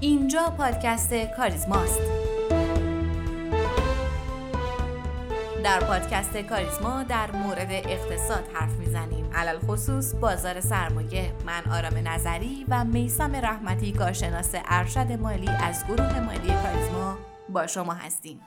اینجا 0.00 0.54
پادکست 0.58 1.14
کاریزماست. 1.14 2.00
در 5.64 5.80
پادکست 5.80 6.36
کاریزما 6.36 7.02
در 7.02 7.30
مورد 7.30 7.70
اقتصاد 7.70 8.48
حرف 8.54 8.72
می‌زنیم. 8.72 9.30
علل 9.34 9.58
خصوص 9.58 10.14
بازار 10.14 10.60
سرمایه. 10.60 11.32
من 11.46 11.72
آرام 11.72 12.08
نظری 12.08 12.64
و 12.68 12.84
میسم 12.84 13.36
رحمتی 13.36 13.92
کارشناس 13.92 14.54
ارشد 14.54 15.12
مالی 15.12 15.48
از 15.48 15.84
گروه 15.86 16.20
مالی 16.20 16.52
کاریزما 16.62 17.18
با 17.48 17.66
شما 17.66 17.92
هستیم. 17.94 18.40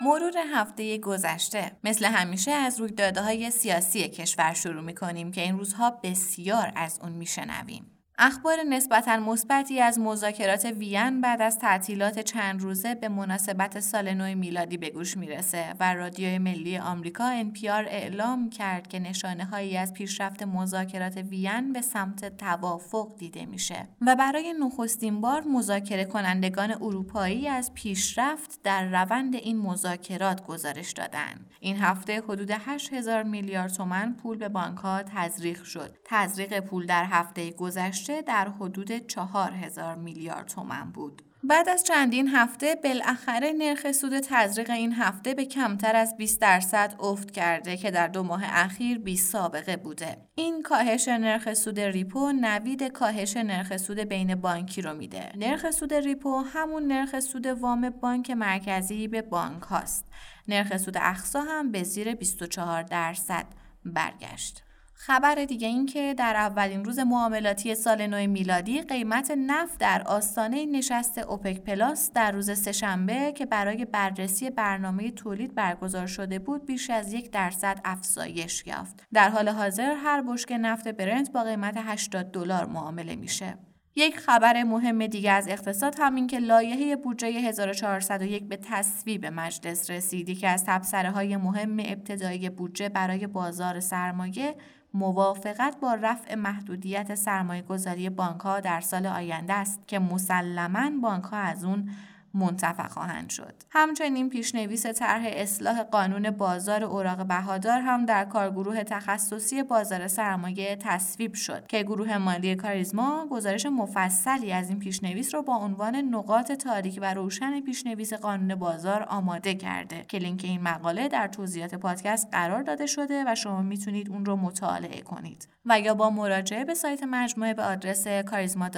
مرور 0.00 0.32
هفته 0.54 0.98
گذشته 0.98 1.72
مثل 1.84 2.04
همیشه 2.04 2.50
از 2.50 2.80
رویدادهای 2.80 3.50
سیاسی 3.50 4.08
کشور 4.08 4.54
شروع 4.54 4.82
می 4.82 4.94
کنیم 4.94 5.32
که 5.32 5.40
این 5.40 5.58
روزها 5.58 5.90
بسیار 5.90 6.72
از 6.76 6.98
اون 7.02 7.12
میشنویم. 7.12 7.93
اخبار 8.18 8.62
نسبتا 8.68 9.16
مثبتی 9.16 9.80
از 9.80 9.98
مذاکرات 9.98 10.64
وین 10.64 11.20
بعد 11.20 11.42
از 11.42 11.58
تعطیلات 11.58 12.20
چند 12.20 12.62
روزه 12.62 12.94
به 12.94 13.08
مناسبت 13.08 13.80
سال 13.80 14.14
نو 14.14 14.34
میلادی 14.38 14.76
به 14.76 14.90
گوش 14.90 15.16
می‌رسه 15.16 15.74
و 15.80 15.94
رادیوی 15.94 16.38
ملی 16.38 16.78
آمریکا 16.78 17.42
NPR 17.42 17.64
اعلام 17.66 18.50
کرد 18.50 18.86
که 18.86 18.98
نشانه 18.98 19.44
هایی 19.44 19.76
از 19.76 19.92
پیشرفت 19.92 20.42
مذاکرات 20.42 21.16
وین 21.16 21.72
به 21.72 21.80
سمت 21.80 22.36
توافق 22.36 23.16
دیده 23.18 23.46
میشه 23.46 23.88
و 24.00 24.16
برای 24.16 24.52
نخستین 24.60 25.20
بار 25.20 25.42
مذاکره 25.42 26.04
کنندگان 26.04 26.70
اروپایی 26.70 27.48
از 27.48 27.74
پیشرفت 27.74 28.62
در 28.62 28.84
روند 28.84 29.34
این 29.34 29.58
مذاکرات 29.58 30.46
گزارش 30.46 30.92
دادن. 30.92 31.46
این 31.60 31.76
هفته 31.76 32.20
حدود 32.20 32.50
8000 32.50 33.22
میلیارد 33.22 33.72
تومن 33.72 34.12
پول 34.22 34.38
به 34.38 34.48
بانک 34.48 34.78
ها 34.78 35.02
تزریق 35.02 35.62
شد. 35.62 35.96
تزریق 36.04 36.60
پول 36.60 36.86
در 36.86 37.04
هفته 37.04 37.50
گذشته 37.50 38.03
در 38.10 38.48
حدود 38.48 39.06
4000 39.06 39.94
میلیارد 39.94 40.46
تومن 40.46 40.90
بود. 40.90 41.22
بعد 41.46 41.68
از 41.68 41.84
چندین 41.84 42.28
هفته 42.28 42.76
بالاخره 42.84 43.52
نرخ 43.52 43.92
سود 43.92 44.18
تزریق 44.18 44.70
این 44.70 44.92
هفته 44.92 45.34
به 45.34 45.44
کمتر 45.44 45.96
از 45.96 46.16
20 46.16 46.40
درصد 46.40 46.94
افت 47.00 47.30
کرده 47.30 47.76
که 47.76 47.90
در 47.90 48.08
دو 48.08 48.22
ماه 48.22 48.42
اخیر 48.44 48.98
بی 48.98 49.16
سابقه 49.16 49.76
بوده. 49.76 50.16
این 50.34 50.62
کاهش 50.62 51.08
نرخ 51.08 51.54
سود 51.54 51.80
repo 51.80 52.32
نوید 52.32 52.82
کاهش 52.82 53.36
نرخ 53.36 53.76
سود 53.76 53.98
بین 53.98 54.34
بانکی 54.34 54.82
رو 54.82 54.94
میده. 54.94 55.32
نرخ 55.36 55.70
سود 55.70 55.94
repo 55.94 56.38
همون 56.38 56.86
نرخ 56.86 57.20
سود 57.20 57.46
وام 57.46 57.90
بانک 57.90 58.30
مرکزی 58.30 59.08
به 59.08 59.22
بانک 59.22 59.62
هاست. 59.62 60.08
نرخ 60.48 60.76
سود 60.76 60.96
اخصا 61.00 61.40
هم 61.40 61.70
به 61.72 61.82
زیر 61.82 62.14
24 62.14 62.82
درصد 62.82 63.46
برگشت. 63.84 64.63
خبر 65.06 65.34
دیگه 65.34 65.68
این 65.68 65.86
که 65.86 66.14
در 66.14 66.36
اولین 66.36 66.84
روز 66.84 66.98
معاملاتی 66.98 67.74
سال 67.74 68.06
نو 68.06 68.26
میلادی 68.26 68.82
قیمت 68.82 69.30
نفت 69.30 69.78
در 69.78 70.02
آستانه 70.02 70.66
نشست 70.66 71.18
اوپک 71.18 71.60
پلاس 71.60 72.12
در 72.12 72.32
روز 72.32 72.58
سهشنبه 72.58 73.32
که 73.32 73.46
برای 73.46 73.84
بررسی 73.84 74.50
برنامه 74.50 75.10
تولید 75.10 75.54
برگزار 75.54 76.06
شده 76.06 76.38
بود 76.38 76.66
بیش 76.66 76.90
از 76.90 77.12
یک 77.12 77.30
درصد 77.30 77.80
افزایش 77.84 78.66
یافت. 78.66 79.06
در 79.12 79.28
حال 79.28 79.48
حاضر 79.48 79.94
هر 79.94 80.22
بشکه 80.22 80.58
نفت 80.58 80.88
برنت 80.88 81.32
با 81.32 81.42
قیمت 81.42 81.74
80 81.76 82.30
دلار 82.30 82.66
معامله 82.66 83.16
میشه. 83.16 83.58
یک 83.96 84.18
خبر 84.18 84.62
مهم 84.62 85.06
دیگه 85.06 85.30
از 85.30 85.48
اقتصاد 85.48 85.94
همین 85.98 86.26
که 86.26 86.38
لایحه 86.38 86.96
بودجه 86.96 87.28
1401 87.28 88.48
به 88.48 88.56
تصویب 88.56 89.26
مجلس 89.26 89.90
رسیدی 89.90 90.34
که 90.34 90.48
از 90.48 90.64
تبصره 90.66 91.10
های 91.10 91.36
مهم 91.36 91.76
ابتدایی 91.78 92.50
بودجه 92.50 92.88
برای 92.88 93.26
بازار 93.26 93.80
سرمایه 93.80 94.54
موافقت 94.94 95.80
با 95.80 95.94
رفع 95.94 96.34
محدودیت 96.34 97.14
سرمایه 97.14 97.62
گذاری 97.62 98.10
بانک 98.10 98.40
ها 98.40 98.60
در 98.60 98.80
سال 98.80 99.06
آینده 99.06 99.52
است 99.52 99.88
که 99.88 99.98
مسلما 99.98 100.90
بانک 101.02 101.24
ها 101.24 101.36
از 101.36 101.64
اون 101.64 101.90
منتفع 102.34 102.88
خواهند 102.88 103.30
شد. 103.30 103.54
همچنین 103.70 104.28
پیشنویس 104.28 104.86
طرح 104.86 105.22
اصلاح 105.26 105.82
قانون 105.82 106.30
بازار 106.30 106.84
اوراق 106.84 107.26
بهادار 107.26 107.80
هم 107.80 108.06
در 108.06 108.24
کارگروه 108.24 108.82
تخصصی 108.82 109.62
بازار 109.62 110.08
سرمایه 110.08 110.76
تصویب 110.76 111.34
شد 111.34 111.66
که 111.66 111.82
گروه 111.82 112.18
مالی 112.18 112.54
کاریزما 112.54 113.26
گزارش 113.30 113.66
مفصلی 113.66 114.52
از 114.52 114.68
این 114.68 114.78
پیشنویس 114.78 115.34
را 115.34 115.42
با 115.42 115.56
عنوان 115.56 115.96
نقاط 115.96 116.52
تاریک 116.52 116.98
و 117.02 117.14
روشن 117.14 117.60
پیشنویس 117.60 118.12
قانون 118.12 118.54
بازار 118.54 119.02
آماده 119.02 119.54
کرده 119.54 120.04
که 120.08 120.18
لینک 120.18 120.40
این 120.44 120.62
مقاله 120.62 121.08
در 121.08 121.28
توضیحات 121.28 121.74
پادکست 121.74 122.28
قرار 122.32 122.62
داده 122.62 122.86
شده 122.86 123.24
و 123.26 123.34
شما 123.34 123.62
می‌تونید 123.62 124.10
اون 124.10 124.24
رو 124.24 124.36
مطالعه 124.36 125.00
کنید 125.00 125.48
و 125.66 125.80
یا 125.80 125.94
با 125.94 126.10
مراجعه 126.10 126.64
به 126.64 126.74
سایت 126.74 127.02
مجموعه 127.02 127.54
به 127.54 127.62
آدرس 127.62 128.08
کاریزما 128.08 128.68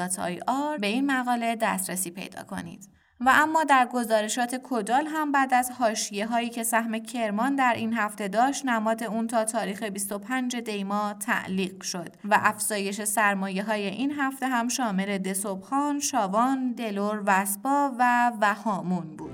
به 0.80 0.86
این 0.86 1.06
مقاله 1.10 1.56
دسترسی 1.56 2.10
پیدا 2.10 2.42
کنید. 2.42 2.95
و 3.20 3.32
اما 3.34 3.64
در 3.64 3.88
گزارشات 3.92 4.60
کدال 4.62 5.06
هم 5.06 5.32
بعد 5.32 5.54
از 5.54 5.70
حاشیه 5.70 6.26
هایی 6.26 6.48
که 6.48 6.62
سهم 6.62 6.98
کرمان 6.98 7.56
در 7.56 7.74
این 7.76 7.94
هفته 7.94 8.28
داشت 8.28 8.66
نماد 8.66 9.04
اون 9.04 9.26
تا 9.26 9.44
تاریخ 9.44 9.82
25 9.82 10.56
دیما 10.56 11.14
تعلیق 11.14 11.82
شد 11.82 12.08
و 12.24 12.40
افزایش 12.42 13.04
سرمایه 13.04 13.62
های 13.62 13.86
این 13.86 14.12
هفته 14.12 14.48
هم 14.48 14.68
شامل 14.68 15.18
دسوبخان، 15.18 16.00
شاوان، 16.00 16.72
دلور، 16.72 17.22
وسبا 17.26 17.92
و 17.98 18.32
وهامون 18.40 19.16
بود. 19.16 19.25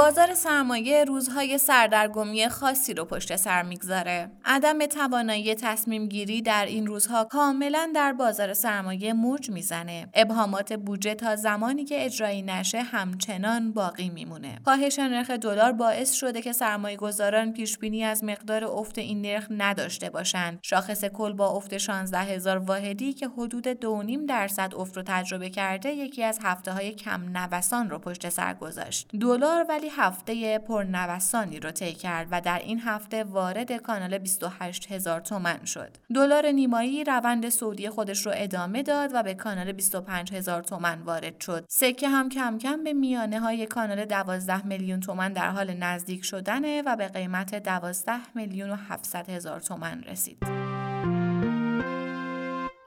بازار 0.00 0.34
سرمایه 0.34 1.04
روزهای 1.04 1.58
سردرگمی 1.58 2.48
خاصی 2.48 2.94
رو 2.94 3.04
پشت 3.04 3.36
سر 3.36 3.62
می‌گذاره. 3.62 4.30
عدم 4.44 4.86
توانایی 4.86 5.54
تصمیم 5.54 6.06
گیری 6.06 6.42
در 6.42 6.66
این 6.66 6.86
روزها 6.86 7.24
کاملا 7.24 7.90
در 7.94 8.12
بازار 8.12 8.54
سرمایه 8.54 9.12
موج 9.12 9.50
می‌زنه. 9.50 10.08
ابهامات 10.14 10.72
بودجه 10.72 11.14
تا 11.14 11.36
زمانی 11.36 11.84
که 11.84 12.04
اجرایی 12.04 12.42
نشه 12.42 12.82
همچنان 12.82 13.72
باقی 13.72 14.08
میمونه. 14.08 14.58
کاهش 14.64 14.98
نرخ 14.98 15.30
دلار 15.30 15.72
باعث 15.72 16.12
شده 16.12 16.42
که 16.42 16.52
سرمایه 16.52 16.96
گذاران 16.96 17.52
پیش 17.52 17.78
بینی 17.78 18.04
از 18.04 18.24
مقدار 18.24 18.64
افت 18.64 18.98
این 18.98 19.22
نرخ 19.22 19.46
نداشته 19.50 20.10
باشند. 20.10 20.58
شاخص 20.62 21.04
کل 21.04 21.32
با 21.32 21.48
افت 21.48 21.78
16 21.78 22.18
هزار 22.18 22.58
واحدی 22.58 23.12
که 23.12 23.28
حدود 23.28 23.68
2.5 23.68 24.26
درصد 24.28 24.72
افت 24.76 24.96
رو 24.96 25.02
تجربه 25.06 25.50
کرده 25.50 25.92
یکی 25.92 26.24
از 26.24 26.38
هفته 26.42 26.72
های 26.72 26.92
کم 26.92 27.36
نوسان 27.36 27.90
رو 27.90 27.98
پشت 27.98 28.28
سر 28.28 28.54
گذاشت. 28.54 29.08
دلار 29.20 29.66
ولی 29.68 29.89
هفته 29.96 30.58
پرنوسانی 30.58 31.60
رو 31.60 31.70
طی 31.70 31.92
کرد 31.92 32.28
و 32.30 32.40
در 32.40 32.58
این 32.58 32.80
هفته 32.80 33.24
وارد 33.24 33.72
کانال 33.72 34.18
28 34.18 34.92
هزار 34.92 35.20
تومن 35.20 35.64
شد. 35.64 35.96
دلار 36.14 36.46
نیمایی 36.46 37.04
روند 37.04 37.48
سعودی 37.48 37.88
خودش 37.88 38.26
رو 38.26 38.32
ادامه 38.34 38.82
داد 38.82 39.10
و 39.14 39.22
به 39.22 39.34
کانال 39.34 39.72
25 39.72 40.32
هزار 40.32 40.62
تومن 40.62 41.02
وارد 41.02 41.40
شد. 41.40 41.64
سکه 41.68 42.08
هم 42.08 42.28
کم 42.28 42.58
کم 42.58 42.84
به 42.84 42.92
میانه 42.92 43.40
های 43.40 43.66
کانال 43.66 44.04
12 44.04 44.66
میلیون 44.66 45.00
تومن 45.00 45.32
در 45.32 45.50
حال 45.50 45.74
نزدیک 45.74 46.24
شدنه 46.24 46.82
و 46.86 46.96
به 46.96 47.08
قیمت 47.08 47.54
12 47.54 48.12
میلیون 48.34 48.70
و 48.70 48.76
700 48.88 49.30
هزار 49.30 49.60
تومن 49.60 50.02
رسید. 50.02 50.59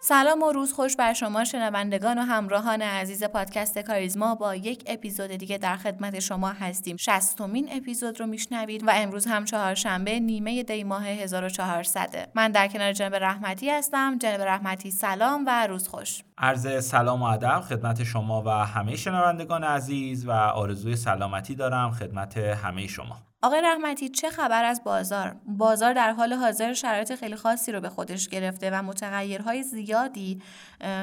سلام 0.06 0.44
و 0.44 0.52
روز 0.52 0.74
خوش 0.74 0.96
بر 0.96 1.14
شما 1.14 1.44
شنوندگان 1.44 2.18
و 2.18 2.22
همراهان 2.22 2.82
عزیز 2.82 3.24
پادکست 3.24 3.80
کاریزما 3.80 4.36
با 4.36 4.56
یک 4.56 4.84
اپیزود 4.88 5.32
دیگه 5.32 5.58
در 5.58 5.78
خدمت 5.78 6.20
شما 6.20 6.50
هستیم. 6.50 6.98
شستمین 6.98 7.70
اپیزود 7.72 8.20
رو 8.20 8.28
میشنوید 8.28 8.88
و 8.88 8.92
امروز 8.94 9.26
هم 9.26 9.46
چهارشنبه 9.46 10.20
نیمه 10.20 10.64
دی 10.64 10.84
ماه 10.84 11.08
1400 11.08 12.30
من 12.36 12.52
در 12.52 12.68
کنار 12.68 12.94
جنب 12.94 13.16
رحمتی 13.16 13.70
هستم. 13.70 14.18
جنب 14.18 14.42
رحمتی 14.42 14.92
سلام 14.92 15.44
و 15.48 15.68
روز 15.68 15.88
خوش. 15.88 16.24
عرض 16.38 16.86
سلام 16.86 17.22
و 17.22 17.26
ادب 17.26 17.60
خدمت 17.60 18.04
شما 18.04 18.44
و 18.46 18.50
همه 18.50 18.96
شنوندگان 18.96 19.64
عزیز 19.64 20.28
و 20.28 20.32
آرزوی 20.32 20.96
سلامتی 20.96 21.56
دارم 21.56 21.92
خدمت 21.92 22.38
همه 22.38 22.88
شما. 22.88 23.33
آقای 23.44 23.62
رحمتی 23.62 24.10
چه 24.10 24.30
خبر 24.30 24.66
از 24.66 24.84
بازار؟ 24.84 25.36
بازار 25.46 25.94
در 25.94 26.12
حال 26.12 26.34
حاضر 26.34 26.74
شرایط 26.74 27.16
خیلی 27.16 27.36
خاصی 27.36 27.72
رو 27.72 27.82
به 27.82 27.90
خودش 27.90 28.30
گرفته 28.30 28.70
و 28.72 28.84
متغیرهای 28.84 29.64
زیادی 29.64 30.42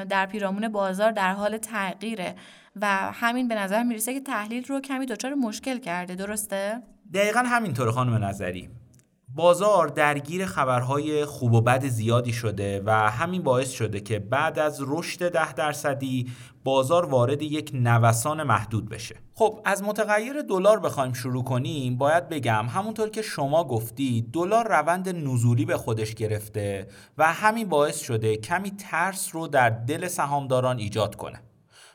در 0.09 0.25
پیرامون 0.25 0.67
بازار 0.67 1.11
در 1.11 1.33
حال 1.33 1.57
تغییره 1.57 2.35
و 2.75 2.87
همین 2.95 3.47
به 3.47 3.55
نظر 3.55 3.83
می‌رسه 3.83 4.13
که 4.13 4.19
تحلیل 4.19 4.65
رو 4.65 4.79
کمی 4.79 5.05
دچار 5.05 5.33
مشکل 5.33 5.77
کرده 5.77 6.15
درسته؟ 6.15 6.81
دقیقا 7.13 7.39
همینطور 7.39 7.91
خانم 7.91 8.23
نظری 8.23 8.69
بازار 9.35 9.87
درگیر 9.87 10.45
خبرهای 10.45 11.25
خوب 11.25 11.53
و 11.53 11.61
بد 11.61 11.85
زیادی 11.85 12.33
شده 12.33 12.81
و 12.85 12.91
همین 12.91 13.43
باعث 13.43 13.71
شده 13.71 13.99
که 13.99 14.19
بعد 14.19 14.59
از 14.59 14.83
رشد 14.87 15.31
ده 15.31 15.53
درصدی 15.53 16.31
بازار 16.63 17.05
وارد 17.05 17.41
یک 17.41 17.71
نوسان 17.73 18.43
محدود 18.43 18.89
بشه. 18.89 19.15
خب 19.35 19.61
از 19.65 19.83
متغیر 19.83 20.41
دلار 20.41 20.79
بخوایم 20.79 21.13
شروع 21.13 21.43
کنیم 21.43 21.97
باید 21.97 22.29
بگم 22.29 22.65
همونطور 22.69 23.09
که 23.09 23.21
شما 23.21 23.63
گفتی 23.63 24.21
دلار 24.33 24.67
روند 24.67 25.09
نزولی 25.09 25.65
به 25.65 25.77
خودش 25.77 26.15
گرفته 26.15 26.87
و 27.17 27.33
همین 27.33 27.69
باعث 27.69 27.99
شده 27.99 28.37
کمی 28.37 28.71
ترس 28.71 29.35
رو 29.35 29.47
در 29.47 29.69
دل 29.69 30.07
سهامداران 30.07 30.77
ایجاد 30.77 31.15
کنه. 31.15 31.41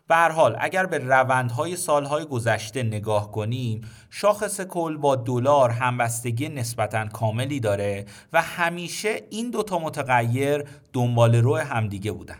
به 0.09 0.15
هر 0.15 0.31
حال 0.31 0.57
اگر 0.61 0.87
به 0.87 0.99
روندهای 0.99 1.77
سالهای 1.77 2.25
گذشته 2.25 2.83
نگاه 2.83 3.33
کنیم 3.33 3.81
شاخص 4.11 4.61
کل 4.61 4.97
با 4.97 5.17
دلار 5.17 5.71
همبستگی 5.71 6.49
نسبتا 6.49 7.07
کاملی 7.07 7.61
داره 7.61 8.07
و 8.33 8.43
همیشه 8.43 9.23
این 9.31 9.51
دوتا 9.51 9.79
متغیر 9.79 10.65
دنبال 10.93 11.35
رو 11.35 11.57
همدیگه 11.57 12.13
بودن. 12.13 12.39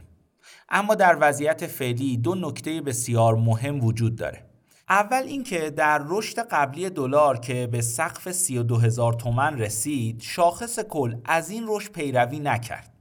اما 0.69 0.95
در 0.95 1.17
وضعیت 1.21 1.67
فعلی 1.67 2.17
دو 2.17 2.35
نکته 2.35 2.81
بسیار 2.81 3.35
مهم 3.35 3.85
وجود 3.85 4.17
داره. 4.17 4.47
اول 4.89 5.23
اینکه 5.23 5.71
در 5.71 6.03
رشد 6.07 6.39
قبلی 6.39 6.91
دلار 6.91 7.39
که 7.39 7.69
به 7.73 7.81
سقف 7.81 8.33
32 8.33 8.77
هزار 8.77 9.13
تومن 9.13 9.59
رسید 9.59 10.21
شاخص 10.21 10.79
کل 10.79 11.17
از 11.25 11.51
این 11.51 11.65
رشد 11.69 11.93
پیروی 11.93 12.39
نکرد. 12.39 12.96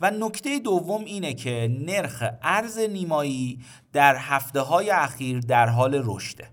و 0.00 0.10
نکته 0.10 0.58
دوم 0.58 1.04
اینه 1.04 1.34
که 1.34 1.76
نرخ 1.80 2.24
ارز 2.42 2.78
نیمایی 2.78 3.64
در 3.92 4.16
هفته 4.16 4.60
های 4.60 4.90
اخیر 4.90 5.40
در 5.40 5.68
حال 5.68 6.02
رشده. 6.04 6.50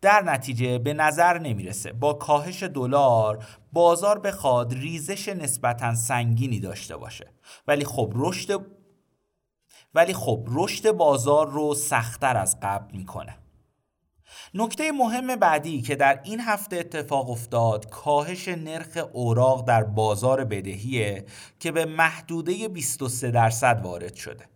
در 0.00 0.22
نتیجه 0.22 0.78
به 0.78 0.94
نظر 0.94 1.38
نمی‌رسه. 1.38 1.92
با 1.92 2.12
کاهش 2.12 2.62
دلار 2.62 3.44
بازار 3.72 4.18
بخواد 4.18 4.72
ریزش 4.74 5.28
نسبتا 5.28 5.94
سنگینی 5.94 6.60
داشته 6.60 6.96
باشه. 6.96 7.32
ولی 7.66 7.84
خب 7.84 8.12
رشد 8.16 8.66
ولی 9.94 10.14
خب 10.14 10.46
رشد 10.50 10.90
بازار 10.90 11.50
رو 11.50 11.74
سختتر 11.74 12.36
از 12.36 12.60
قبل 12.62 12.96
می‌کنه. 12.96 13.41
نکته 14.54 14.92
مهم 14.92 15.36
بعدی 15.36 15.82
که 15.82 15.96
در 15.96 16.20
این 16.24 16.40
هفته 16.40 16.76
اتفاق 16.76 17.30
افتاد 17.30 17.90
کاهش 17.90 18.48
نرخ 18.48 18.98
اوراق 19.12 19.68
در 19.68 19.84
بازار 19.84 20.44
بدهیه 20.44 21.24
که 21.60 21.72
به 21.72 21.84
محدوده 21.84 22.68
23 22.68 23.30
درصد 23.30 23.80
وارد 23.82 24.14
شده. 24.14 24.51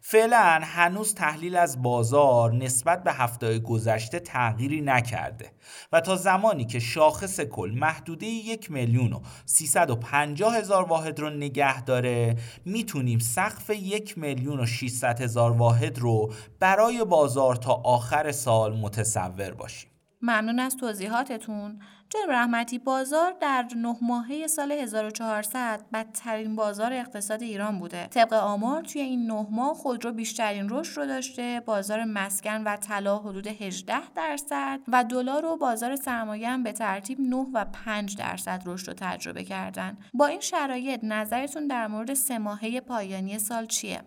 فعلا 0.00 0.60
هنوز 0.62 1.14
تحلیل 1.14 1.56
از 1.56 1.82
بازار 1.82 2.52
نسبت 2.52 3.02
به 3.02 3.12
هفته 3.12 3.58
گذشته 3.58 4.20
تغییری 4.20 4.80
نکرده 4.80 5.52
و 5.92 6.00
تا 6.00 6.16
زمانی 6.16 6.64
که 6.64 6.78
شاخص 6.78 7.40
کل 7.40 7.72
محدوده 7.76 8.26
یک 8.26 8.70
میلیون 8.70 9.12
و 9.12 9.20
350 9.46 10.56
هزار 10.56 10.84
واحد 10.84 11.20
رو 11.20 11.30
نگه 11.30 11.82
داره 11.82 12.36
می‌تونیم 12.64 13.18
سقف 13.18 13.70
یک 13.70 14.18
میلیون 14.18 14.60
و 14.60 14.66
600 14.66 15.20
هزار 15.20 15.50
واحد 15.50 15.98
رو 15.98 16.32
برای 16.60 17.04
بازار 17.04 17.56
تا 17.56 17.72
آخر 17.72 18.32
سال 18.32 18.76
متصور 18.76 19.50
باشیم. 19.50 19.90
ممنون 20.22 20.58
از 20.58 20.76
توضیحاتتون. 20.76 21.78
جناب 22.10 22.30
رحمتی 22.30 22.78
بازار 22.78 23.34
در 23.40 23.66
نه 23.76 23.96
ماهه 24.02 24.46
سال 24.46 24.72
1400 24.72 25.80
بدترین 25.92 26.56
بازار 26.56 26.92
اقتصاد 26.92 27.42
ایران 27.42 27.78
بوده. 27.78 28.06
طبق 28.06 28.32
آمار 28.32 28.82
توی 28.82 29.00
این 29.00 29.26
نه 29.26 29.46
ماه 29.50 29.74
خودرو 29.74 30.12
بیشترین 30.12 30.68
رشد 30.68 31.00
رو 31.00 31.06
داشته 31.06 31.62
بازار 31.66 32.04
مسکن 32.04 32.62
و 32.64 32.76
طلا 32.76 33.18
حدود 33.18 33.46
18 33.46 34.10
درصد 34.14 34.80
و 34.88 35.04
دلار 35.04 35.44
و 35.44 35.56
بازار 35.56 35.96
سرمایه 35.96 36.48
هم 36.48 36.62
به 36.62 36.72
ترتیب 36.72 37.20
9 37.20 37.36
و 37.36 37.64
5 37.64 38.16
درصد 38.16 38.62
رشد 38.66 38.88
رو 38.88 38.94
تجربه 38.96 39.44
کردن. 39.44 39.96
با 40.14 40.26
این 40.26 40.40
شرایط 40.40 41.00
نظرتون 41.02 41.66
در 41.66 41.86
مورد 41.86 42.14
سه 42.14 42.38
ماهه 42.38 42.80
پایانی 42.80 43.38
سال 43.38 43.66
چیه؟ 43.66 44.00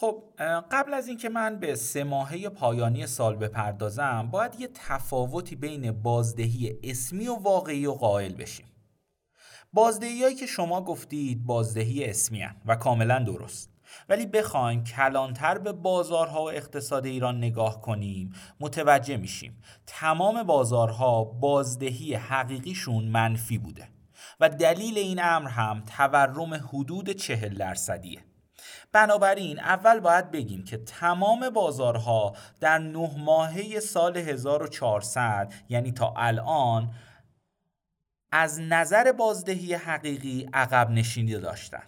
خب 0.00 0.22
قبل 0.70 0.94
از 0.94 1.08
اینکه 1.08 1.28
من 1.28 1.56
به 1.56 1.74
سه 1.74 2.04
ماهه 2.04 2.48
پایانی 2.48 3.06
سال 3.06 3.36
بپردازم 3.36 4.28
باید 4.30 4.60
یه 4.60 4.68
تفاوتی 4.74 5.56
بین 5.56 5.92
بازدهی 5.92 6.78
اسمی 6.82 7.28
و 7.28 7.34
واقعی 7.34 7.86
و 7.86 7.92
قائل 7.92 8.34
بشیم. 8.34 8.66
بازدهی 9.72 10.22
هایی 10.22 10.34
که 10.34 10.46
شما 10.46 10.84
گفتید 10.84 11.46
بازدهی 11.46 12.04
اسمی 12.04 12.42
هن 12.42 12.56
و 12.66 12.76
کاملا 12.76 13.18
درست. 13.18 13.70
ولی 14.08 14.26
بخوایم 14.26 14.84
کلانتر 14.84 15.58
به 15.58 15.72
بازارها 15.72 16.44
و 16.44 16.50
اقتصاد 16.50 17.06
ایران 17.06 17.38
نگاه 17.38 17.80
کنیم 17.80 18.32
متوجه 18.60 19.16
میشیم 19.16 19.62
تمام 19.86 20.42
بازارها 20.42 21.24
بازدهی 21.24 22.14
حقیقیشون 22.14 23.04
منفی 23.04 23.58
بوده 23.58 23.88
و 24.40 24.48
دلیل 24.48 24.98
این 24.98 25.20
امر 25.22 25.48
هم 25.48 25.82
تورم 25.96 26.54
حدود 26.54 27.10
چهل 27.10 27.54
درصدیه. 27.54 28.29
بنابراین 28.92 29.58
اول 29.60 30.00
باید 30.00 30.30
بگیم 30.30 30.64
که 30.64 30.76
تمام 30.76 31.50
بازارها 31.50 32.36
در 32.60 32.78
نه 32.78 33.10
ماهه 33.18 33.80
سال 33.80 34.16
1400 34.16 35.52
یعنی 35.68 35.92
تا 35.92 36.14
الان 36.16 36.94
از 38.32 38.60
نظر 38.60 39.12
بازدهی 39.12 39.74
حقیقی 39.74 40.48
عقب 40.52 40.90
نشینی 40.90 41.38
داشتن 41.38 41.82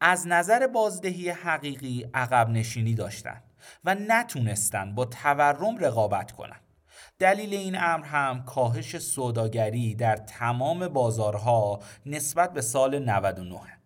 از 0.00 0.26
نظر 0.26 0.66
بازدهی 0.66 1.30
حقیقی 1.30 2.10
عقب 2.14 2.48
نشینی 2.48 2.94
داشتن 2.94 3.42
و 3.84 3.94
نتونستن 3.94 4.94
با 4.94 5.04
تورم 5.04 5.78
رقابت 5.78 6.32
کنند. 6.32 6.60
دلیل 7.18 7.54
این 7.54 7.76
امر 7.78 8.04
هم 8.04 8.44
کاهش 8.44 8.98
سوداگری 8.98 9.94
در 9.94 10.16
تمام 10.16 10.88
بازارها 10.88 11.80
نسبت 12.06 12.52
به 12.52 12.60
سال 12.60 12.98
99 12.98 13.81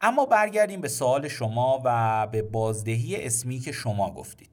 اما 0.00 0.26
برگردیم 0.26 0.80
به 0.80 0.88
سوال 0.88 1.28
شما 1.28 1.82
و 1.84 2.26
به 2.26 2.42
بازدهی 2.42 3.16
اسمی 3.16 3.58
که 3.58 3.72
شما 3.72 4.14
گفتید. 4.14 4.50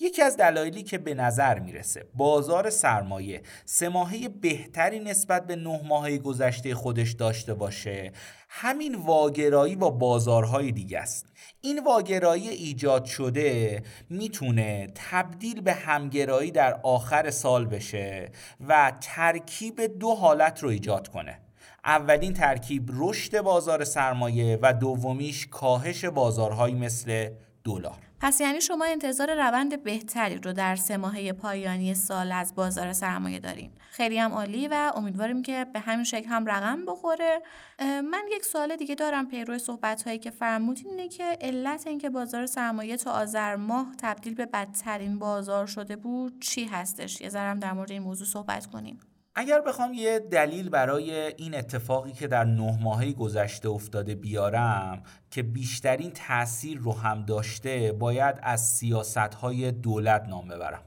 یکی 0.00 0.22
از 0.22 0.36
دلایلی 0.36 0.82
که 0.82 0.98
به 0.98 1.14
نظر 1.14 1.58
می‌رسه 1.58 2.06
بازار 2.14 2.70
سرمایه 2.70 3.42
سه 3.64 3.88
ماهه 3.88 4.28
بهتری 4.28 5.00
نسبت 5.00 5.46
به 5.46 5.56
نه 5.56 5.80
ماهه 5.84 6.18
گذشته 6.18 6.74
خودش 6.74 7.12
داشته 7.12 7.54
باشه 7.54 8.12
همین 8.48 8.94
واگرایی 8.94 9.76
با 9.76 9.90
بازارهای 9.90 10.72
دیگه 10.72 10.98
است. 10.98 11.26
این 11.60 11.84
واگرایی 11.84 12.48
ایجاد 12.48 13.04
شده 13.04 13.82
می‌تونه 14.10 14.86
تبدیل 14.94 15.60
به 15.60 15.72
همگرایی 15.72 16.50
در 16.50 16.80
آخر 16.82 17.30
سال 17.30 17.66
بشه 17.66 18.30
و 18.68 18.92
ترکیب 19.00 19.80
دو 19.80 20.14
حالت 20.14 20.62
رو 20.62 20.68
ایجاد 20.68 21.08
کنه. 21.08 21.47
اولین 21.84 22.32
ترکیب 22.32 22.90
رشد 22.94 23.40
بازار 23.40 23.84
سرمایه 23.84 24.58
و 24.62 24.72
دومیش 24.72 25.46
کاهش 25.46 26.04
بازارهایی 26.04 26.74
مثل 26.74 27.30
دلار. 27.64 27.98
پس 28.20 28.40
یعنی 28.40 28.60
شما 28.60 28.84
انتظار 28.84 29.34
روند 29.34 29.82
بهتری 29.82 30.38
رو 30.38 30.52
در 30.52 30.76
سه 30.76 30.96
ماهه 30.96 31.32
پایانی 31.32 31.94
سال 31.94 32.32
از 32.32 32.54
بازار 32.54 32.92
سرمایه 32.92 33.38
دارین. 33.38 33.70
خیلی 33.90 34.18
هم 34.18 34.32
عالی 34.32 34.68
و 34.68 34.92
امیدواریم 34.96 35.42
که 35.42 35.66
به 35.72 35.80
همین 35.80 36.04
شکل 36.04 36.28
هم 36.28 36.46
رقم 36.46 36.84
بخوره. 36.86 37.42
من 37.80 38.24
یک 38.32 38.44
سوال 38.44 38.76
دیگه 38.76 38.94
دارم 38.94 39.28
پیرو 39.28 39.58
صحبت 39.58 40.02
هایی 40.02 40.18
که 40.18 40.30
فرمودین 40.30 40.86
اینه 40.90 41.08
که 41.08 41.38
علت 41.40 41.86
اینکه 41.86 42.10
بازار 42.10 42.46
سرمایه 42.46 42.96
تا 42.96 43.10
آذر 43.10 43.56
ماه 43.56 43.94
تبدیل 43.98 44.34
به 44.34 44.46
بدترین 44.46 45.18
بازار 45.18 45.66
شده 45.66 45.96
بود 45.96 46.40
چی 46.40 46.64
هستش؟ 46.64 47.20
یه 47.20 47.28
ذرم 47.28 47.58
در 47.58 47.72
مورد 47.72 47.90
این 47.90 48.02
موضوع 48.02 48.26
صحبت 48.26 48.66
کنیم. 48.66 49.00
اگر 49.40 49.60
بخوام 49.60 49.94
یه 49.94 50.18
دلیل 50.18 50.68
برای 50.68 51.34
این 51.36 51.54
اتفاقی 51.54 52.12
که 52.12 52.26
در 52.26 52.44
نه 52.44 52.78
ماهه 52.82 53.12
گذشته 53.12 53.68
افتاده 53.68 54.14
بیارم 54.14 55.02
که 55.30 55.42
بیشترین 55.42 56.10
تاثیر 56.10 56.78
رو 56.78 56.92
هم 56.92 57.22
داشته 57.22 57.92
باید 57.92 58.36
از 58.42 58.60
سیاست 58.60 59.16
های 59.16 59.72
دولت 59.72 60.28
نام 60.28 60.48
ببرم. 60.48 60.82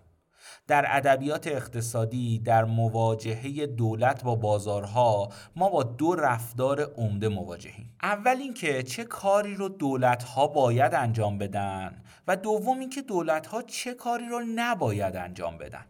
در 0.68 0.86
ادبیات 0.88 1.48
اقتصادی 1.48 2.40
در 2.40 2.66
مواجهه 2.66 3.66
دولت 3.66 4.24
با 4.24 4.36
بازارها 4.36 5.30
ما 5.56 5.70
با 5.70 5.84
دو 5.84 6.16
رفتار 6.16 6.82
عمده 6.82 7.30
مواجهیم. 7.30 7.96
اول 8.04 8.38
اینکه 8.38 8.84
چه 8.84 9.04
کاری 9.04 9.56
رو 9.56 9.70
دولت 9.70 10.24
ها 10.24 10.48
باید 10.48 10.94
انجام 10.94 11.38
بدن 11.38 12.04
و 12.28 12.36
دوم 12.36 12.80
اینکه 12.80 13.02
دولت 13.02 13.48
ها 13.48 13.62
چه 13.62 13.94
کاری 13.94 14.26
رو 14.26 14.42
نباید 14.56 15.16
انجام 15.16 15.58
بدن. 15.58 15.86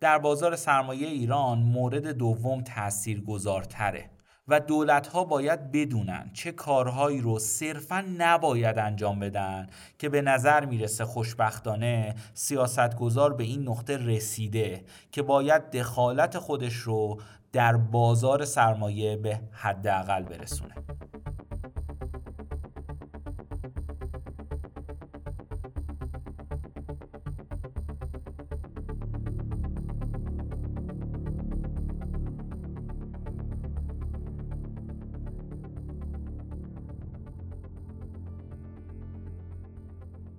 در 0.00 0.18
بازار 0.18 0.56
سرمایه 0.56 1.08
ایران 1.08 1.58
مورد 1.58 2.06
دوم 2.06 2.60
تأثیر 2.60 3.20
گذارتره 3.20 4.10
و 4.48 4.60
دولت 4.60 5.06
ها 5.06 5.24
باید 5.24 5.72
بدونن 5.72 6.30
چه 6.32 6.52
کارهایی 6.52 7.20
رو 7.20 7.38
صرفا 7.38 8.04
نباید 8.18 8.78
انجام 8.78 9.20
بدن 9.20 9.66
که 9.98 10.08
به 10.08 10.22
نظر 10.22 10.64
می‌رسه 10.64 11.04
خوشبختانه 11.04 12.14
سیاستگزار 12.34 13.34
به 13.34 13.44
این 13.44 13.68
نقطه 13.68 13.96
رسیده 13.96 14.84
که 15.12 15.22
باید 15.22 15.70
دخالت 15.70 16.38
خودش 16.38 16.74
رو 16.74 17.20
در 17.52 17.76
بازار 17.76 18.44
سرمایه 18.44 19.16
به 19.16 19.40
حداقل 19.52 20.22
برسونه. 20.22 20.74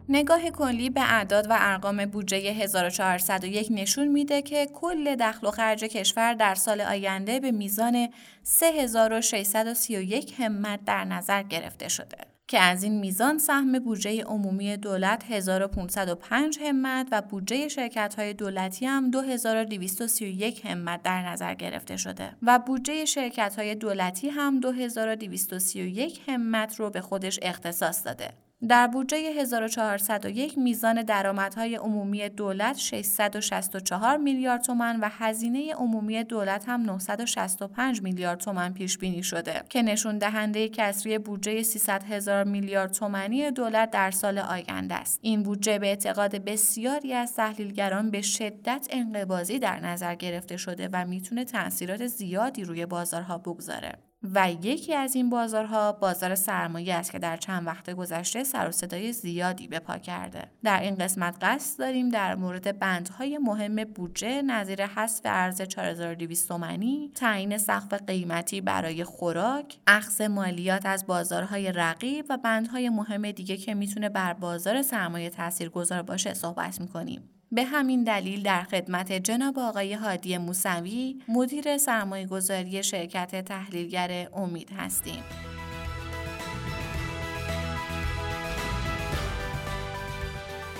نگاه 0.09 0.49
کلی 0.49 0.89
به 0.89 1.01
اعداد 1.01 1.47
و 1.49 1.55
ارقام 1.59 2.05
بودجه 2.05 2.37
1401 2.37 3.67
نشون 3.71 4.07
میده 4.07 4.41
که 4.41 4.65
کل 4.73 5.15
دخل 5.15 5.47
و 5.47 5.51
خرج 5.51 5.83
کشور 5.83 6.33
در 6.33 6.55
سال 6.55 6.81
آینده 6.81 7.39
به 7.39 7.51
میزان 7.51 8.09
3631 8.43 10.33
همت 10.39 10.79
در 10.85 11.05
نظر 11.05 11.43
گرفته 11.43 11.87
شده. 11.87 12.17
که 12.47 12.59
از 12.59 12.83
این 12.83 12.99
میزان 12.99 13.37
سهم 13.37 13.79
بودجه 13.79 14.23
عمومی 14.23 14.77
دولت 14.77 15.23
1505 15.29 16.59
همت 16.61 17.07
و 17.11 17.21
بودجه 17.21 17.67
شرکت 17.67 18.15
های 18.15 18.33
دولتی 18.33 18.85
هم 18.85 19.11
2231 19.11 20.65
همت 20.65 21.03
در 21.03 21.29
نظر 21.29 21.53
گرفته 21.53 21.97
شده 21.97 22.29
و 22.41 22.59
بودجه 22.59 23.05
شرکت 23.05 23.55
های 23.55 23.75
دولتی 23.75 24.29
هم 24.29 24.59
2231 24.59 26.21
همت 26.27 26.75
رو 26.75 26.89
به 26.89 27.01
خودش 27.01 27.39
اختصاص 27.41 28.05
داده. 28.05 28.46
در 28.69 28.87
بودجه 28.87 29.17
1401 29.17 30.57
میزان 30.57 31.03
درآمدهای 31.03 31.75
عمومی 31.75 32.29
دولت 32.29 32.77
664 32.77 34.17
میلیارد 34.17 34.61
تومان 34.61 34.99
و 34.99 35.09
هزینه 35.11 35.73
عمومی 35.73 36.23
دولت 36.23 36.69
هم 36.69 36.81
965 36.81 38.01
میلیارد 38.01 38.39
تومان 38.39 38.73
پیش 38.73 38.97
بینی 38.97 39.23
شده 39.23 39.63
که 39.69 39.81
نشون 39.81 40.17
دهنده 40.17 40.69
کسری 40.69 41.17
بودجه 41.17 41.63
300 41.63 42.03
هزار 42.03 42.43
میلیارد 42.43 42.91
تومانی 42.91 43.51
دولت 43.51 43.91
در 43.91 44.11
سال 44.11 44.37
آینده 44.37 44.95
است. 44.95 45.19
این 45.21 45.43
بودجه 45.43 45.79
به 45.79 45.87
اعتقاد 45.87 46.35
بسیاری 46.35 47.13
از 47.13 47.35
تحلیلگران 47.35 48.11
به 48.11 48.21
شدت 48.21 48.87
انقباضی 48.89 49.59
در 49.59 49.79
نظر 49.79 50.15
گرفته 50.15 50.57
شده 50.57 50.89
و 50.93 51.05
می‌تونه 51.05 51.45
تاثیرات 51.45 52.07
زیادی 52.07 52.63
روی 52.63 52.85
بازارها 52.85 53.37
بگذاره. 53.37 54.06
و 54.23 54.51
یکی 54.51 54.93
از 54.93 55.15
این 55.15 55.29
بازارها 55.29 55.91
بازار 55.91 56.35
سرمایه 56.35 56.95
است 56.95 57.11
که 57.11 57.19
در 57.19 57.37
چند 57.37 57.67
وقت 57.67 57.89
گذشته 57.89 58.43
سر 58.43 58.67
و 58.67 58.71
صدای 58.71 59.13
زیادی 59.13 59.67
به 59.67 59.79
پا 59.79 59.97
کرده. 59.97 60.51
در 60.63 60.81
این 60.81 60.95
قسمت 60.95 61.37
قصد 61.41 61.79
داریم 61.79 62.09
در 62.09 62.35
مورد 62.35 62.79
بندهای 62.79 63.37
مهم 63.37 63.83
بودجه 63.83 64.41
نظیر 64.41 64.85
حذف 64.85 65.21
ارز 65.25 65.61
4200 65.61 66.47
تومانی، 66.47 67.11
تعیین 67.15 67.57
سقف 67.57 67.93
قیمتی 67.93 68.61
برای 68.61 69.03
خوراک، 69.03 69.77
اخذ 69.87 70.21
مالیات 70.21 70.85
از 70.85 71.07
بازارهای 71.07 71.71
رقیب 71.71 72.25
و 72.29 72.37
بندهای 72.37 72.89
مهم 72.89 73.31
دیگه 73.31 73.57
که 73.57 73.73
می‌تونه 73.73 74.09
بر 74.09 74.33
بازار 74.33 74.81
سرمایه 74.81 75.29
تاثیرگذار 75.29 76.01
باشه 76.01 76.33
صحبت 76.33 76.81
می‌کنیم. 76.81 77.36
به 77.51 77.63
همین 77.63 78.03
دلیل 78.03 78.43
در 78.43 78.63
خدمت 78.63 79.11
جناب 79.11 79.59
آقای 79.59 79.93
هادی 79.93 80.37
موسوی 80.37 81.15
مدیر 81.27 81.77
سرمایه 81.77 82.25
گذاری 82.25 82.83
شرکت 82.83 83.45
تحلیلگر 83.45 84.27
امید 84.33 84.69
هستیم. 84.77 85.23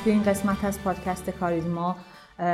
توی 0.03 0.11
این 0.11 0.23
قسمت 0.23 0.65
از 0.65 0.81
پادکست 0.81 1.29
کاریزما 1.29 1.95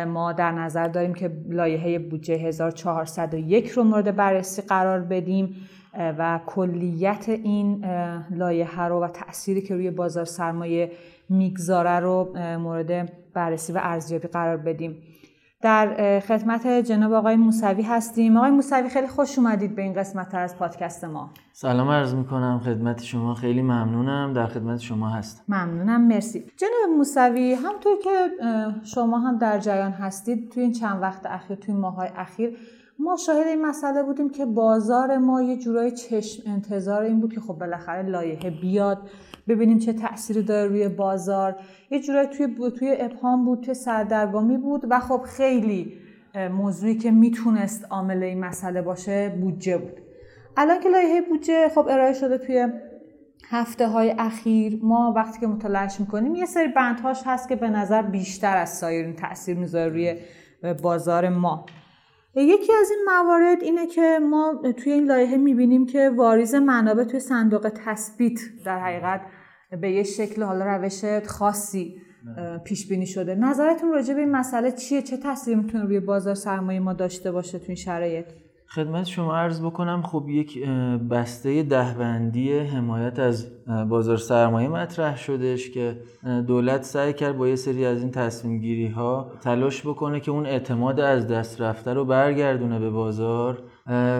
ما 0.07 0.33
در 0.33 0.51
نظر 0.51 0.87
داریم 0.87 1.13
که 1.13 1.31
لایحه 1.49 1.99
بودجه 1.99 2.33
1401 2.33 3.69
رو 3.69 3.83
مورد 3.83 4.15
بررسی 4.15 4.61
قرار 4.61 4.99
بدیم 4.99 5.69
و 5.93 6.39
کلیت 6.45 7.29
این 7.29 7.85
لایحه 8.31 8.83
رو 8.83 8.99
و 8.99 9.07
تأثیری 9.07 9.61
که 9.61 9.75
روی 9.75 9.91
بازار 9.91 10.25
سرمایه 10.25 10.91
می‌گذاره 11.33 11.99
رو 11.99 12.33
مورد 12.59 13.11
بررسی 13.33 13.73
و 13.73 13.79
ارزیابی 13.81 14.27
قرار 14.27 14.57
بدیم. 14.57 14.97
در 15.61 16.19
خدمت 16.19 16.67
جناب 16.67 17.13
آقای 17.13 17.35
موسوی 17.35 17.81
هستیم. 17.81 18.37
آقای 18.37 18.51
موسوی 18.51 18.89
خیلی 18.89 19.07
خوش 19.07 19.39
اومدید 19.39 19.75
به 19.75 19.81
این 19.81 19.93
قسمت 19.93 20.35
از 20.35 20.57
پادکست 20.57 21.03
ما. 21.03 21.29
سلام 21.53 21.89
عرض 21.89 22.15
می‌کنم. 22.15 22.61
خدمت 22.65 23.03
شما 23.03 23.33
خیلی 23.33 23.61
ممنونم. 23.61 24.33
در 24.33 24.47
خدمت 24.47 24.79
شما 24.79 25.09
هست. 25.09 25.43
ممنونم. 25.49 26.07
مرسی. 26.07 26.39
جناب 26.39 26.97
موسوی 26.97 27.53
همطور 27.53 27.97
که 28.03 28.29
شما 28.83 29.19
هم 29.19 29.37
در 29.37 29.59
جریان 29.59 29.91
هستید 29.91 30.51
توی 30.51 30.63
این 30.63 30.71
چند 30.71 31.01
وقت 31.01 31.25
اخیر 31.25 31.57
توی 31.57 31.75
ماهای 31.75 32.09
اخیر 32.15 32.57
ما 32.99 33.15
شاهد 33.15 33.47
این 33.47 33.65
مسئله 33.65 34.03
بودیم 34.03 34.29
که 34.29 34.45
بازار 34.45 35.17
ما 35.17 35.41
یه 35.41 35.57
جورای 35.57 35.91
چشم 35.91 36.43
انتظار 36.45 37.01
این 37.01 37.19
بود 37.19 37.33
که 37.33 37.41
خب 37.41 37.53
بالاخره 37.53 38.01
لایحه 38.01 38.49
بیاد. 38.49 38.97
ببینیم 39.47 39.79
چه 39.79 39.93
تأثیری 39.93 40.43
داره 40.43 40.69
روی 40.69 40.87
بازار. 40.87 41.55
یه 41.89 41.99
جورایی 41.99 42.27
توی 42.27 42.71
توی 42.71 42.95
ابهام 42.99 43.45
بود 43.45 43.61
توی 43.61 43.73
سردرگمی 43.73 44.57
بود 44.57 44.81
و 44.89 44.99
خب 44.99 45.21
خیلی 45.21 45.93
موضوعی 46.51 46.97
که 46.97 47.11
می‌تونست 47.11 47.85
عامل 47.89 48.23
این 48.23 48.39
مسئله 48.39 48.81
باشه 48.81 49.37
بودجه 49.41 49.77
بود. 49.77 50.01
الان 50.57 50.79
که 50.79 50.89
لایحه 50.89 51.21
بودجه 51.21 51.69
خب 51.69 51.87
ارائه 51.89 52.13
شده 52.13 52.37
توی 52.37 52.67
هفته 53.49 53.87
های 53.87 54.15
اخیر 54.19 54.79
ما 54.83 55.13
وقتی 55.15 55.39
که 55.39 55.47
مطالعهش 55.47 55.99
می‌کنیم 55.99 56.35
یه 56.35 56.45
سری 56.45 56.67
بندهاش 56.67 57.21
هست 57.25 57.49
که 57.49 57.55
به 57.55 57.69
نظر 57.69 58.01
بیشتر 58.01 58.57
از 58.57 58.69
سایر 58.69 59.13
تاثیر 59.13 59.57
می‌ذاره 59.57 59.89
روی 59.89 60.15
بازار 60.73 61.29
ما. 61.29 61.65
یکی 62.35 62.73
از 62.81 62.91
این 62.91 62.99
موارد 63.05 63.63
اینه 63.63 63.87
که 63.87 64.19
ما 64.21 64.61
توی 64.77 64.91
این 64.91 65.05
لایحه 65.05 65.37
می‌بینیم 65.37 65.85
که 65.85 66.09
واریز 66.09 66.55
منابع 66.55 67.03
توی 67.03 67.19
صندوق 67.19 67.71
تثبیت 67.85 68.39
در 68.65 68.79
حقیقت 68.79 69.21
به 69.81 69.91
یه 69.91 70.03
شکل 70.03 70.43
حالا 70.43 70.75
روش 70.75 71.05
خاصی 71.27 72.01
پیش 72.65 72.87
بینی 72.87 73.05
شده. 73.05 73.35
نظرتون 73.35 73.91
راجع 73.91 74.13
به 74.13 74.19
این 74.19 74.31
مسئله 74.31 74.71
چیه؟ 74.71 75.01
چه 75.01 75.17
تاثیری 75.17 75.55
می‌تونه 75.55 75.83
روی 75.83 75.99
بازار 75.99 76.35
سرمایه 76.35 76.79
ما 76.79 76.93
داشته 76.93 77.31
باشه 77.31 77.59
تو 77.59 77.65
این 77.67 77.75
شرایط؟ 77.75 78.25
خدمت 78.75 79.05
شما 79.05 79.35
عرض 79.35 79.61
بکنم 79.61 80.01
خب 80.01 80.29
یک 80.29 80.65
بسته 81.09 81.63
دهبندی 81.63 82.59
حمایت 82.59 83.19
از 83.19 83.47
بازار 83.89 84.17
سرمایه 84.17 84.69
مطرح 84.69 85.17
شدش 85.17 85.71
که 85.71 85.99
دولت 86.47 86.83
سعی 86.83 87.13
کرد 87.13 87.37
با 87.37 87.47
یه 87.47 87.55
سری 87.55 87.85
از 87.85 88.01
این 88.01 88.11
تصمیم 88.11 88.59
گیری 88.59 88.87
ها 88.87 89.31
تلاش 89.41 89.87
بکنه 89.87 90.19
که 90.19 90.31
اون 90.31 90.45
اعتماد 90.45 90.99
از 90.99 91.27
دست 91.27 91.61
رفته 91.61 91.93
رو 91.93 92.05
برگردونه 92.05 92.79
به 92.79 92.89
بازار. 92.89 93.63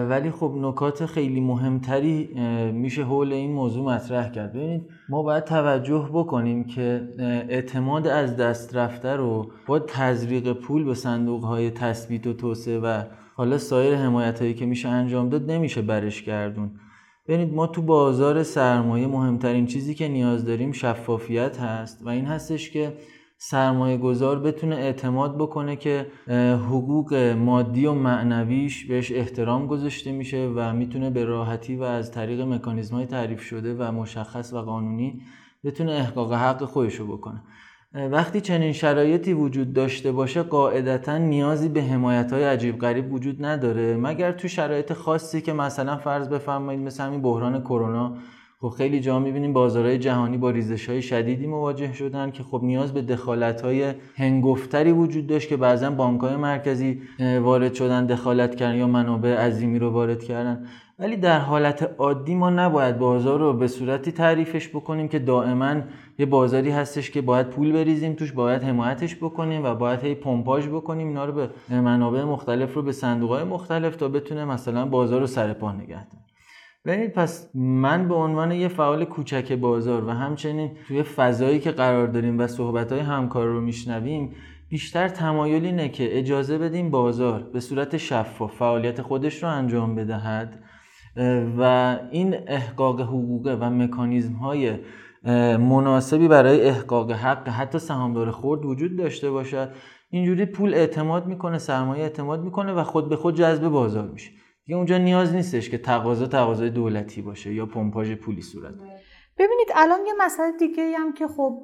ولی 0.08 0.30
خب 0.30 0.54
نکات 0.58 1.06
خیلی 1.06 1.40
مهمتری 1.40 2.24
میشه 2.72 3.04
حول 3.04 3.32
این 3.32 3.52
موضوع 3.52 3.94
مطرح 3.94 4.30
کرد. 4.30 4.52
ببینید 4.52 4.90
ما 5.08 5.22
باید 5.22 5.44
توجه 5.44 6.08
بکنیم 6.12 6.64
که 6.64 7.08
اعتماد 7.48 8.06
از 8.06 8.36
دست 8.36 8.76
رفته 8.76 9.16
رو 9.16 9.50
با 9.66 9.78
تزریق 9.78 10.52
پول 10.52 10.84
به 10.84 10.94
صندوق 10.94 11.44
های 11.44 11.70
تثبیت 11.70 12.26
و 12.26 12.32
توسعه 12.32 12.78
و 12.78 13.02
حالا 13.36 13.58
سایر 13.58 13.94
حمایت 13.94 14.40
هایی 14.40 14.54
که 14.54 14.66
میشه 14.66 14.88
انجام 14.88 15.28
داد 15.28 15.50
نمیشه 15.50 15.82
برش 15.82 16.22
گردون. 16.22 16.70
ببینید 17.28 17.54
ما 17.54 17.66
تو 17.66 17.82
بازار 17.82 18.42
سرمایه 18.42 19.06
مهمترین 19.06 19.66
چیزی 19.66 19.94
که 19.94 20.08
نیاز 20.08 20.44
داریم 20.44 20.72
شفافیت 20.72 21.60
هست 21.60 22.06
و 22.06 22.08
این 22.08 22.24
هستش 22.24 22.70
که 22.70 22.92
سرمایه 23.38 23.96
گذار 23.96 24.40
بتونه 24.40 24.76
اعتماد 24.76 25.38
بکنه 25.38 25.76
که 25.76 26.06
حقوق 26.68 27.14
مادی 27.38 27.86
و 27.86 27.92
معنویش 27.92 28.84
بهش 28.86 29.12
احترام 29.12 29.66
گذاشته 29.66 30.12
میشه 30.12 30.52
و 30.56 30.72
می‌تونه 30.72 31.10
به 31.10 31.24
راحتی 31.24 31.76
و 31.76 31.82
از 31.82 32.12
طریق 32.12 32.40
مکانیزم 32.40 32.96
های 32.96 33.06
تعریف 33.06 33.40
شده 33.40 33.74
و 33.74 33.92
مشخص 33.92 34.52
و 34.52 34.58
قانونی 34.58 35.22
بتونه 35.64 35.92
احقاق 35.92 36.32
حق 36.32 36.64
خودشو 36.64 37.06
بکنه. 37.06 37.42
وقتی 37.94 38.40
چنین 38.40 38.72
شرایطی 38.72 39.32
وجود 39.32 39.72
داشته 39.72 40.12
باشه 40.12 40.42
قاعدتا 40.42 41.18
نیازی 41.18 41.68
به 41.68 41.82
حمایت 41.82 42.32
های 42.32 42.44
عجیب 42.44 42.78
غریب 42.78 43.12
وجود 43.12 43.44
نداره. 43.44 43.96
مگر 43.96 44.32
تو 44.32 44.48
شرایط 44.48 44.92
خاصی 44.92 45.40
که 45.40 45.52
مثلا 45.52 45.96
فرض 45.96 46.28
بفرمایید 46.28 46.80
مثل 46.80 47.04
همین 47.04 47.22
بحران 47.22 47.60
کرونا 47.60 48.16
خب 48.60 48.68
خیلی 48.68 49.00
جا 49.00 49.18
می‌بینیم 49.18 49.52
بازارهای 49.52 49.98
جهانی 49.98 50.36
با 50.36 50.50
ریزش 50.50 50.88
های 50.88 51.02
شدیدی 51.02 51.46
مواجه 51.46 51.92
شدن 51.92 52.30
که 52.30 52.42
خب 52.42 52.60
نیاز 52.62 52.94
به 52.94 53.02
دخالت 53.02 53.60
های 53.60 53.92
هنگفتری 54.16 54.92
وجود 54.92 55.26
داشت 55.26 55.48
که 55.48 55.56
بعضا 55.56 55.90
بانک 55.90 56.20
های 56.20 56.36
مرکزی 56.36 57.02
وارد 57.42 57.74
شدن 57.74 58.06
دخالت 58.06 58.54
کردن 58.54 58.76
یا 58.76 58.86
منابع 58.86 59.34
عظیمی 59.34 59.78
رو 59.78 59.90
وارد 59.90 60.24
کردن. 60.24 60.66
ولی 60.98 61.16
در 61.16 61.38
حالت 61.38 61.90
عادی 61.98 62.34
ما 62.34 62.50
نباید 62.50 62.98
بازار 62.98 63.38
رو 63.40 63.52
به 63.52 63.68
صورتی 63.68 64.12
تعریفش 64.12 64.68
بکنیم 64.68 65.08
که 65.08 65.18
دائما 65.18 65.80
یه 66.18 66.26
بازاری 66.26 66.70
هستش 66.70 67.10
که 67.10 67.22
باید 67.22 67.50
پول 67.50 67.72
بریزیم 67.72 68.12
توش 68.12 68.32
باید 68.32 68.62
حمایتش 68.62 69.16
بکنیم 69.16 69.64
و 69.64 69.74
باید 69.74 70.00
هی 70.00 70.14
پمپاژ 70.14 70.68
بکنیم. 70.68 71.08
اینا 71.08 71.24
رو 71.24 71.32
به 71.32 71.50
منابع 71.80 72.24
مختلف 72.24 72.74
رو 72.74 72.82
به 72.82 72.92
صندوق 72.92 73.30
های 73.30 73.44
مختلف 73.44 73.96
تا 73.96 74.08
بتونه 74.08 74.44
مثلا 74.44 74.86
بازار 74.86 75.20
رو 75.20 75.26
سر 75.26 75.52
پا 75.52 75.72
نگه 75.72 76.06
ببینید 76.84 77.12
پس 77.12 77.50
من 77.54 78.08
به 78.08 78.14
عنوان 78.14 78.52
یه 78.52 78.68
فعال 78.68 79.04
کوچک 79.04 79.52
بازار 79.52 80.04
و 80.04 80.10
همچنین 80.10 80.70
توی 80.88 81.02
فضایی 81.02 81.60
که 81.60 81.70
قرار 81.70 82.06
داریم 82.06 82.38
و 82.38 82.46
صحبت 82.46 82.92
همکار 82.92 83.46
رو 83.46 83.60
میشنویم 83.60 84.34
بیشتر 84.68 85.08
تمایل 85.08 85.64
اینه 85.64 85.88
که 85.88 86.18
اجازه 86.18 86.58
بدیم 86.58 86.90
بازار 86.90 87.42
به 87.42 87.60
صورت 87.60 87.96
شفاف 87.96 88.56
فعالیت 88.56 89.02
خودش 89.02 89.42
رو 89.42 89.48
انجام 89.48 89.94
بدهد 89.94 90.64
و 91.58 91.96
این 92.10 92.36
احقاق 92.46 93.00
حقوقه 93.00 93.54
و 93.54 93.64
مکانیزم 93.64 94.32
های 94.32 94.78
مناسبی 95.56 96.28
برای 96.28 96.60
احقاق 96.60 97.12
حق 97.12 97.48
حتی 97.48 97.78
سهامدار 97.78 98.30
خورد 98.30 98.64
وجود 98.64 98.96
داشته 98.96 99.30
باشد. 99.30 99.70
اینجوری 100.10 100.46
پول 100.46 100.74
اعتماد 100.74 101.26
می‌کنه 101.26 101.58
سرمایه 101.58 102.02
اعتماد 102.02 102.44
می‌کنه 102.44 102.72
و 102.72 102.82
خود 102.82 103.08
به 103.08 103.16
خود 103.16 103.36
جذب 103.36 103.68
بازار 103.68 104.08
میشه. 104.08 104.30
دیگه 104.66 104.76
اونجا 104.76 104.98
نیاز 104.98 105.34
نیستش 105.34 105.70
که 105.70 105.78
تقاضا 105.78 106.26
تقاضای 106.26 106.70
دولتی 106.70 107.22
باشه 107.22 107.54
یا 107.54 107.66
پمپاژ 107.66 108.12
پولی 108.12 108.42
صورت. 108.42 108.74
ببینید 109.38 109.68
الان 109.74 110.00
یه 110.06 110.12
مسئله 110.20 110.52
دیگه 110.58 110.96
هم 110.98 111.12
که 111.12 111.28
خب 111.28 111.62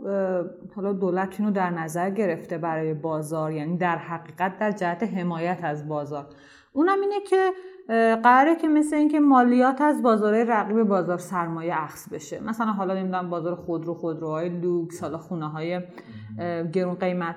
حالا 0.76 0.92
دولت 0.92 1.40
اینو 1.40 1.52
در 1.52 1.70
نظر 1.70 2.10
گرفته 2.10 2.58
برای 2.58 2.94
بازار 2.94 3.52
یعنی 3.52 3.76
در 3.76 3.96
حقیقت 3.96 4.58
در 4.58 4.70
جهت 4.70 5.02
حمایت 5.02 5.58
از 5.62 5.88
بازار. 5.88 6.26
اونم 6.72 7.00
اینه 7.00 7.20
که 7.20 7.52
قراره 8.22 8.56
که 8.56 8.68
مثل 8.68 8.96
اینکه 8.96 9.20
مالیات 9.20 9.80
از 9.80 10.02
بازار 10.02 10.44
رقیب 10.44 10.82
بازار 10.82 11.18
سرمایه 11.18 11.82
اخص 11.82 12.08
بشه. 12.08 12.40
مثلا 12.40 12.66
حالا 12.66 12.94
نمی‌دونم 12.94 13.30
بازار 13.30 13.54
خودرو 13.54 13.94
خودروهای 13.94 14.48
لوکس 14.48 15.02
حالا 15.02 15.18
خونه 15.18 15.48
های 15.48 15.80
گرون 16.72 16.94
قیمت. 16.94 17.36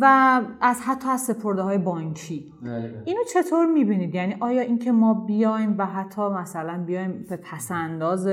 و 0.00 0.40
از 0.60 0.80
حتی 0.86 1.08
از 1.08 1.20
سپرده 1.20 1.62
های 1.62 1.78
بانکی. 1.78 2.52
بله. 2.62 3.02
اینو 3.04 3.20
چطور 3.34 3.66
می‌بینید؟ 3.66 4.14
یعنی 4.14 4.36
آیا 4.40 4.60
اینکه 4.60 4.92
ما 4.92 5.14
بیایم 5.14 5.74
و 5.78 5.86
حتی 5.86 6.22
مثلا 6.22 6.84
بیایم 6.86 7.26
به 7.30 7.36
پسنداز 7.36 8.28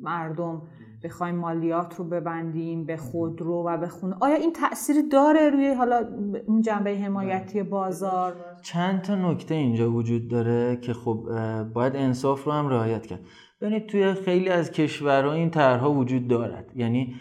مردم 0.00 0.62
بخوایم 1.04 1.34
مالیات 1.34 1.96
رو 1.96 2.04
ببندیم 2.04 2.84
به 2.84 2.96
خودرو 2.96 3.66
و 3.66 3.76
به 3.76 3.88
خونه 3.88 4.16
آیا 4.20 4.34
این 4.34 4.52
تأثیری 4.52 5.08
داره 5.08 5.50
روی 5.50 5.74
حالا 5.74 6.08
اون 6.46 6.62
جنبه 6.62 6.90
حمایتی 6.90 7.62
بازار؟ 7.62 8.36
چند 8.62 9.02
تا 9.02 9.14
نکته 9.14 9.54
اینجا 9.54 9.92
وجود 9.92 10.28
داره 10.28 10.76
که 10.76 10.92
خب 10.92 11.28
باید 11.74 11.96
انصاف 11.96 12.44
رو 12.44 12.52
هم 12.52 12.68
رعایت 12.68 13.06
کرد. 13.06 13.20
ببینید 13.60 13.86
توی 13.86 14.14
خیلی 14.14 14.48
از 14.48 14.70
کشورها 14.70 15.32
این 15.32 15.50
طرحها 15.50 15.92
وجود 15.92 16.28
دارد. 16.28 16.72
یعنی 16.76 17.14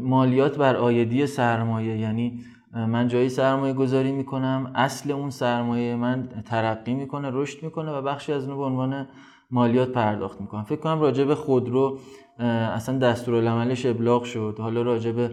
مالیات 0.00 0.58
بر 0.58 0.76
آیدی 0.76 1.26
سرمایه 1.26 1.98
یعنی 1.98 2.40
من 2.74 3.08
جایی 3.08 3.28
سرمایه 3.28 3.72
گذاری 3.74 4.12
می‌کنم 4.12 4.72
اصل 4.74 5.10
اون 5.12 5.30
سرمایه 5.30 5.96
من 5.96 6.28
ترقی 6.44 6.94
می‌کنه 6.94 7.30
رشد 7.32 7.62
می‌کنه 7.62 7.92
و 7.92 8.02
بخشی 8.02 8.32
از 8.32 8.48
اون 8.48 8.56
به 8.56 8.64
عنوان 8.64 9.08
مالیات 9.50 9.88
پرداخت 9.88 10.40
می‌کنم. 10.40 10.64
فکر 10.64 10.80
کنم 10.80 11.00
راجع 11.00 11.24
به 11.24 11.34
خودرو 11.34 11.98
اصلا 12.38 12.98
دستورالعملش 12.98 13.86
ابلاغ 13.86 14.24
شد. 14.24 14.56
حالا 14.58 14.82
راجع 14.82 15.12
به 15.12 15.30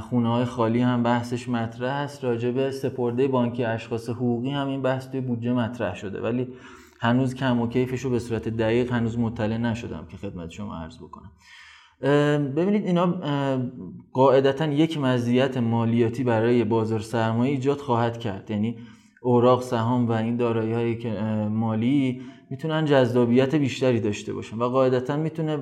خونه 0.00 0.28
های 0.28 0.44
خالی 0.44 0.80
هم 0.80 1.02
بحثش 1.02 1.48
مطرح 1.48 1.92
است. 1.94 2.24
راجع 2.24 2.50
به 2.50 2.70
سپرده 2.70 3.28
بانکی 3.28 3.64
اشخاص 3.64 4.08
حقوقی 4.08 4.50
هم 4.50 4.68
این 4.68 4.82
بحث 4.82 5.10
توی 5.10 5.20
بودجه 5.20 5.52
مطرح 5.52 5.94
شده. 5.94 6.20
ولی 6.20 6.48
هنوز 7.00 7.34
کم 7.34 7.60
و 7.60 7.68
کیفش 7.68 8.00
رو 8.00 8.10
به 8.10 8.18
صورت 8.18 8.48
دقیق 8.48 8.92
هنوز 8.92 9.18
مطلع 9.18 9.56
نشدم 9.56 10.06
که 10.10 10.16
خدمت 10.16 10.50
شما 10.50 10.76
عرض 10.76 10.98
بکنم. 10.98 11.30
ببینید 12.56 12.86
اینا 12.86 13.14
قاعدتا 14.12 14.66
یک 14.66 14.98
مزیت 14.98 15.56
مالیاتی 15.56 16.24
برای 16.24 16.64
بازار 16.64 17.00
سرمایه 17.00 17.50
ایجاد 17.50 17.78
خواهد 17.78 18.18
کرد. 18.18 18.50
یعنی 18.50 18.76
اوراق 19.22 19.62
سهام 19.62 20.08
و 20.08 20.12
این 20.12 20.36
دارایی 20.36 20.72
هایی 20.72 20.98
که 20.98 21.10
مالی 21.50 22.22
می‌تونن 22.50 22.84
جذابیت 22.84 23.54
بیشتری 23.54 24.00
داشته 24.00 24.32
باشن. 24.32 24.58
و 24.58 24.68
قاعدتا 24.68 25.16
می‌تونه 25.16 25.58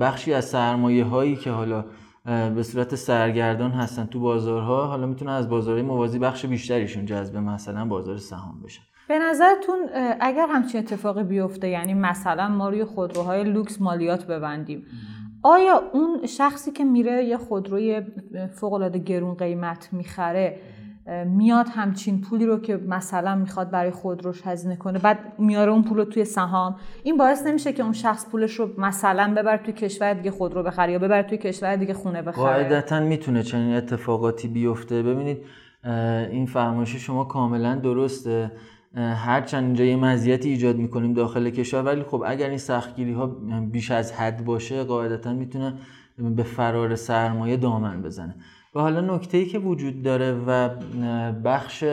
بخشی 0.00 0.34
از 0.34 0.44
سرمایه 0.44 1.04
هایی 1.04 1.36
که 1.36 1.50
حالا 1.50 1.84
به 2.24 2.62
صورت 2.62 2.94
سرگردان 2.94 3.70
هستن 3.70 4.06
تو 4.06 4.20
بازارها 4.20 4.86
حالا 4.86 5.06
می‌تونه 5.06 5.30
از 5.30 5.48
بازارهای 5.48 5.82
موازی 5.82 6.18
بخش 6.18 6.46
بیشتریشون 6.46 7.06
جذب 7.06 7.36
مثلا 7.36 7.84
بازار 7.84 8.16
سهام 8.16 8.62
بشن. 8.64 8.82
به 9.08 9.18
نظرتون 9.18 9.88
اگر 10.20 10.46
همچین 10.46 10.80
اتفاقی 10.80 11.22
بیفته 11.22 11.68
یعنی 11.68 11.94
مثلا 11.94 12.48
ما 12.48 12.68
روی 12.68 12.84
خودروهای 12.84 13.44
لوکس 13.44 13.80
مالیات 13.80 14.26
ببندیم 14.26 14.86
آیا 15.42 15.82
اون 15.92 16.26
شخصی 16.26 16.70
که 16.70 16.84
میره 16.84 17.24
یه 17.24 17.36
خودروی 17.36 18.02
فوق 18.52 18.96
گرون 18.96 19.34
قیمت 19.34 19.88
می‌خره 19.92 20.58
میاد 21.26 21.66
همچین 21.68 22.20
پولی 22.20 22.46
رو 22.46 22.58
که 22.58 22.76
مثلا 22.76 23.34
می‌خواد 23.34 23.70
برای 23.70 23.90
خودروش 23.90 24.46
هزینه 24.46 24.76
کنه 24.76 24.98
بعد 24.98 25.18
میاره 25.38 25.72
اون 25.72 25.82
پول 25.82 25.98
رو 25.98 26.04
توی 26.04 26.24
سهام. 26.24 26.76
این 27.02 27.16
باعث 27.16 27.46
نمیشه 27.46 27.72
که 27.72 27.82
اون 27.82 27.92
شخص 27.92 28.30
پولش 28.30 28.54
رو 28.54 28.70
مثلا 28.78 29.34
ببر 29.36 29.56
توی 29.56 29.72
کشور 29.72 30.14
دیگه 30.14 30.30
خودرو 30.30 30.62
بخره 30.62 30.92
یا 30.92 30.98
ببر 30.98 31.22
توی 31.22 31.38
کشور 31.38 31.76
دیگه 31.76 31.94
خونه 31.94 32.22
بخره. 32.22 32.44
قاعدتا 32.44 33.00
می‌تونه 33.00 33.42
چنین 33.42 33.74
اتفاقاتی 33.74 34.48
بیفته. 34.48 35.02
ببینید 35.02 35.38
این 36.30 36.46
فرمایش 36.46 36.96
شما 36.96 37.24
کاملا 37.24 37.74
درسته. 37.74 38.52
هرچند 38.96 39.64
اینجا 39.64 39.84
یه 39.84 39.96
مزیتی 39.96 40.48
ایجاد 40.48 40.76
می‌کنیم 40.76 41.12
داخل 41.12 41.50
کشور 41.50 41.82
ولی 41.82 42.02
خب 42.02 42.22
اگر 42.26 42.48
این 42.48 42.58
سختگیری 42.58 43.12
ها 43.12 43.26
بیش 43.72 43.90
از 43.90 44.12
حد 44.12 44.44
باشه 44.44 44.84
قاعدتا 44.84 45.32
می‌تونه 45.32 45.74
به 46.18 46.42
فرار 46.42 46.94
سرمایه 46.94 47.56
دامن 47.56 48.02
بزنه. 48.02 48.34
و 48.74 48.80
حالا 48.80 49.00
نکته 49.00 49.38
ای 49.38 49.46
که 49.46 49.58
وجود 49.58 50.02
داره 50.02 50.32
و 50.32 50.68
بخش 51.44 51.84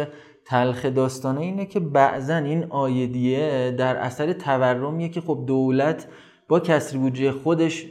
تلخ 0.46 0.86
داستانه 0.86 1.42
اینه 1.42 1.66
که 1.66 1.80
بعضا 1.80 2.36
این 2.36 2.64
آیدیه 2.70 3.76
در 3.78 3.96
اثر 3.96 4.34
تورمیه 4.34 5.10
که 5.10 5.22
خب 5.22 5.44
دولت 5.48 6.08
با 6.48 6.60
کسری 6.60 7.00
بودجه 7.00 7.32
خودش 7.32 7.86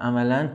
عملا 0.00 0.48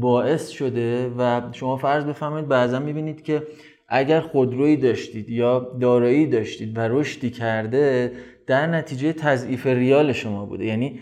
باعث 0.00 0.48
شده 0.48 1.12
و 1.18 1.40
شما 1.52 1.76
فرض 1.76 2.04
بفهمید 2.04 2.48
بعضا 2.48 2.78
می‌بینید 2.78 3.22
که 3.22 3.42
اگر 3.88 4.20
خودرویی 4.20 4.76
داشتید 4.76 5.28
یا 5.28 5.76
دارایی 5.80 6.26
داشتید 6.26 6.78
و 6.78 6.80
رشدی 6.80 7.30
کرده 7.30 8.12
در 8.46 8.66
نتیجه 8.66 9.12
تضعیف 9.12 9.66
ریال 9.66 10.12
شما 10.12 10.46
بوده. 10.46 10.64
یعنی 10.64 11.00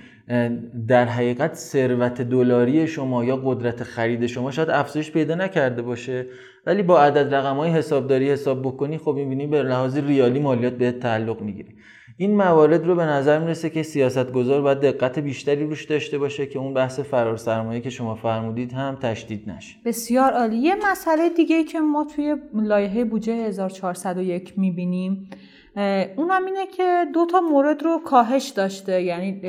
در 0.89 1.05
حقیقت 1.05 1.55
ثروت 1.55 2.23
دلاری 2.23 2.87
شما 2.87 3.25
یا 3.25 3.37
قدرت 3.37 3.83
خرید 3.83 4.27
شما 4.27 4.51
شاید 4.51 4.71
افزایش 4.71 5.11
پیدا 5.11 5.35
نکرده 5.35 5.83
باشه. 5.83 6.27
ولی 6.67 6.83
با 6.83 7.01
عدد 7.01 7.35
رقم 7.35 7.57
های 7.57 7.71
حسابداری 7.71 8.31
حساب 8.31 8.63
بکنی 8.63 8.99
خب 8.99 9.15
می‌بینی 9.15 9.47
به 9.47 9.63
لحاظ 9.63 9.99
ریالی 9.99 10.41
مالیات 10.41 10.73
به 10.73 10.93
تعلق 10.93 11.41
می‌گیری 11.41 11.75
این 12.17 12.37
موارد 12.37 12.87
رو 12.87 12.95
به 12.95 13.05
نظر 13.05 13.39
می‌رسه 13.39 13.71
که 13.71 13.83
سیاستگزار 13.83 14.63
باید 14.63 14.81
دقت 14.81 15.19
بیشتری 15.19 15.65
روش 15.65 15.85
داشته 15.85 16.19
باشه 16.19 16.47
که 16.47 16.59
اون 16.59 16.75
بحث 16.75 17.01
فرار 17.01 17.37
سرمایه 17.37 17.81
که 17.81 17.91
شما 17.91 18.15
فرمودید 18.15 18.73
هم 18.73 18.99
تشدید 19.03 19.51
نشه. 19.51 19.77
بسیار 19.85 20.33
عالی. 20.33 20.57
یه 20.57 20.75
مسئله 20.91 21.29
دیگه 21.29 21.65
که 21.65 21.81
ما 21.81 22.07
توی 22.17 22.37
لایحه 22.55 23.05
بودجه 23.05 23.33
1401 23.33 24.59
می‌بینیم. 24.59 25.31
اونم 26.17 26.45
اینه 26.47 26.67
که 26.67 27.05
دو 27.15 27.27
تا 27.27 27.41
مورد 27.41 27.83
رو 27.83 28.01
کاهش 28.05 28.49
داشته. 28.49 29.03
یعنی 29.03 29.41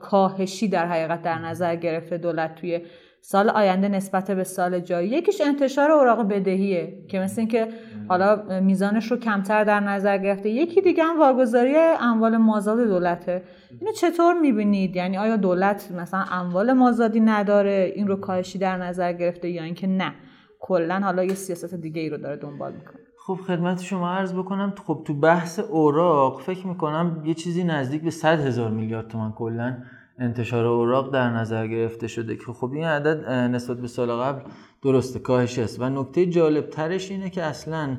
کاهشی 0.00 0.68
در 0.68 0.86
حقیقت 0.86 1.22
در 1.22 1.38
نظر 1.38 1.76
گرفته 1.76 2.18
دولت 2.18 2.54
توی 2.54 2.80
سال 3.20 3.50
آینده 3.50 3.88
نسبت 3.88 4.30
به 4.30 4.44
سال 4.44 4.80
جاری. 4.80 5.08
یکیش 5.08 5.40
انتشار 5.40 5.90
اوراق 5.90 6.28
بدهیه 6.28 7.04
که 7.08 7.18
مثل 7.18 7.40
اینکه 7.40 7.68
حالا 8.08 8.60
میزانش 8.60 9.10
رو 9.10 9.16
کمتر 9.16 9.64
در 9.64 9.80
نظر 9.80 10.18
گرفته. 10.18 10.48
یکی 10.48 10.80
دیگه 10.80 11.04
هم 11.04 11.20
واگذاری 11.20 11.76
اموال 12.00 12.36
مازاد 12.36 12.78
دولته. 12.78 13.42
اینو 13.80 13.92
چطور 13.92 14.40
می‌بینید؟ 14.40 14.96
یعنی 14.96 15.18
آیا 15.18 15.36
دولت 15.36 15.92
مثلا 15.92 16.24
اموال 16.30 16.72
مازادی 16.72 17.20
نداره 17.20 17.92
این 17.96 18.06
رو 18.06 18.16
کاهشی 18.16 18.58
در 18.58 18.76
نظر 18.76 19.12
گرفته 19.12 19.48
یا 19.48 19.62
اینکه 19.62 19.86
نه؟ 19.86 20.14
کلا 20.60 21.00
حالا 21.00 21.24
یه 21.24 21.34
سیاست 21.34 21.74
دیگه 21.74 22.02
ای 22.02 22.08
رو 22.08 22.16
داره 22.16 22.36
دنبال 22.36 22.72
می‌کنه. 22.72 23.03
خب 23.26 23.38
خدمت 23.46 23.82
شما 23.82 24.10
عرض 24.10 24.32
بکنم 24.34 24.72
خب 24.86 25.02
تو 25.04 25.14
بحث 25.14 25.58
اوراق 25.58 26.40
فکر 26.40 26.66
می‌کنم 26.66 27.22
یه 27.24 27.34
چیزی 27.34 27.64
نزدیک 27.64 28.02
به 28.02 28.10
100 28.10 28.40
هزار 28.40 28.70
میلیارد 28.70 29.08
تومن 29.08 29.32
کلا 29.32 29.76
انتشار 30.18 30.66
اوراق 30.66 31.12
در 31.12 31.30
نظر 31.30 31.66
گرفته 31.66 32.08
شده 32.08 32.36
که 32.36 32.52
خب 32.52 32.72
این 32.72 32.84
عدد 32.84 33.30
نسبت 33.30 33.76
به 33.76 33.86
سال 33.86 34.12
قبل 34.12 34.42
درسته 34.82 35.18
کاهش 35.18 35.58
است. 35.58 35.80
و 35.80 35.88
نکته 35.88 36.26
جالب 36.26 36.70
ترش 36.70 37.10
اینه 37.10 37.30
که 37.30 37.42
اصلا 37.42 37.96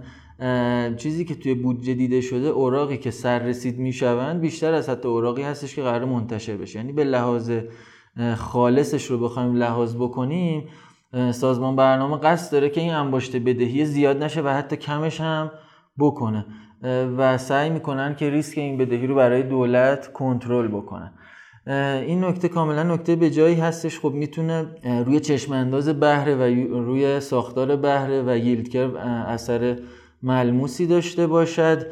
چیزی 0.98 1.26
که 1.26 1.36
توی 1.36 1.54
بودجه 1.54 1.94
دیده 1.94 2.22
شده 2.22 2.48
اوراقی 2.48 2.98
که 2.98 3.12
سررسید 3.12 3.80
می‌شوند 3.80 4.42
بیشتر 4.42 4.74
از 4.74 4.90
حتی 4.90 5.08
اوراقی 5.08 5.44
هستش 5.44 5.76
که 5.76 5.82
قرار 5.82 6.06
منتشر 6.06 6.58
بشه. 6.58 6.80
یعنی 6.80 6.92
به 6.92 7.04
لحاظ 7.04 7.52
خالصش 8.36 9.06
رو 9.06 9.18
بخوایم 9.18 9.56
لحاظ 9.56 9.96
بکنیم 9.96 10.68
سازمان 11.32 11.76
برنامه 11.76 12.18
قصد 12.18 12.52
داره 12.52 12.70
که 12.70 12.82
این 12.82 12.94
انباشته 12.94 13.40
بدهی 13.40 13.86
زیاد 13.86 14.24
نشه 14.24 14.42
و 14.42 14.48
حتی 14.48 14.76
کمش 14.76 15.22
هم 15.22 15.52
بکنه. 16.00 16.46
و 17.18 17.38
سعی 17.38 17.70
می‌کنن 17.70 18.16
که 18.16 18.30
ریسک 18.30 18.58
این 18.58 18.78
بدهی 18.78 19.08
رو 19.08 19.16
برای 19.16 19.44
دولت 19.44 20.14
کنترل 20.14 20.68
بکنن. 20.68 21.12
این 22.08 22.24
نکته 22.24 22.50
کاملا 22.50 22.84
نکته 22.84 23.16
به 23.16 23.30
جایی 23.30 23.56
هستش. 23.56 24.00
خب 24.00 24.12
می‌تونه 24.12 24.66
روی 25.06 25.20
چشم 25.20 25.54
انداز 25.54 25.90
بهره 25.90 26.36
و 26.36 26.42
روی 26.82 27.20
ساختار 27.20 27.76
بهره 27.76 28.24
و 28.28 28.38
ییلد 28.38 28.76
اثر 29.28 29.80
ملموسی 30.24 30.88
داشته 30.88 31.28
باشد 31.28 31.86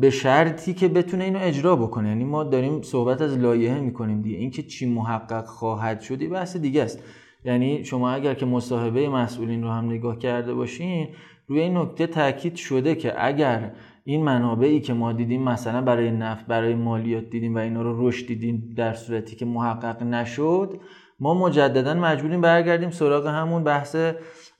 به 0.00 0.10
شرطی 0.10 0.74
که 0.74 0.88
بتونه 0.88 1.24
اینو 1.24 1.38
اجرا 1.42 1.76
بکنه. 1.76 2.08
یعنی 2.08 2.24
ما 2.24 2.44
داریم 2.44 2.82
صحبت 2.82 3.22
از 3.22 3.38
لایحه 3.38 3.80
می‌کنیم 3.80 4.22
دیگه. 4.22 4.36
اینکه 4.36 4.62
چی 4.62 4.86
محقق 4.94 5.46
خواهد 5.46 6.00
شدی 6.00 6.28
بحث 6.28 6.56
دیگه 6.56 6.82
است. 6.82 7.02
یعنی 7.44 7.84
شما 7.84 8.10
اگر 8.10 8.34
که 8.34 8.46
مصاحبه 8.46 9.08
مسئولین 9.08 9.62
رو 9.62 9.70
هم 9.70 9.86
نگاه 9.86 10.18
کرده 10.18 10.54
باشین 10.54 11.08
روی 11.46 11.60
این 11.60 11.76
نکته 11.76 12.06
تاکید 12.06 12.56
شده 12.56 12.94
که 12.94 13.26
اگر 13.26 13.72
این 14.04 14.24
منابعی 14.24 14.80
که 14.80 14.92
ما 14.92 15.12
دیدیم 15.12 15.42
مثلا 15.42 15.80
برای 15.80 16.10
نفت 16.10 16.46
برای 16.46 16.74
مالیات 16.74 17.24
دیدیم 17.24 17.54
و 17.54 17.58
اینا 17.58 17.82
رو 17.82 18.08
رشد 18.08 18.26
دیدیم 18.26 18.74
در 18.76 18.92
صورتی 18.92 19.36
که 19.36 19.44
محقق 19.44 20.02
نشد 20.02 20.80
ما 21.20 21.34
مجددا 21.34 21.94
مجبوریم 21.94 22.40
برگردیم 22.40 22.90
سراغ 22.90 23.26
همون 23.26 23.64
بحث 23.64 23.96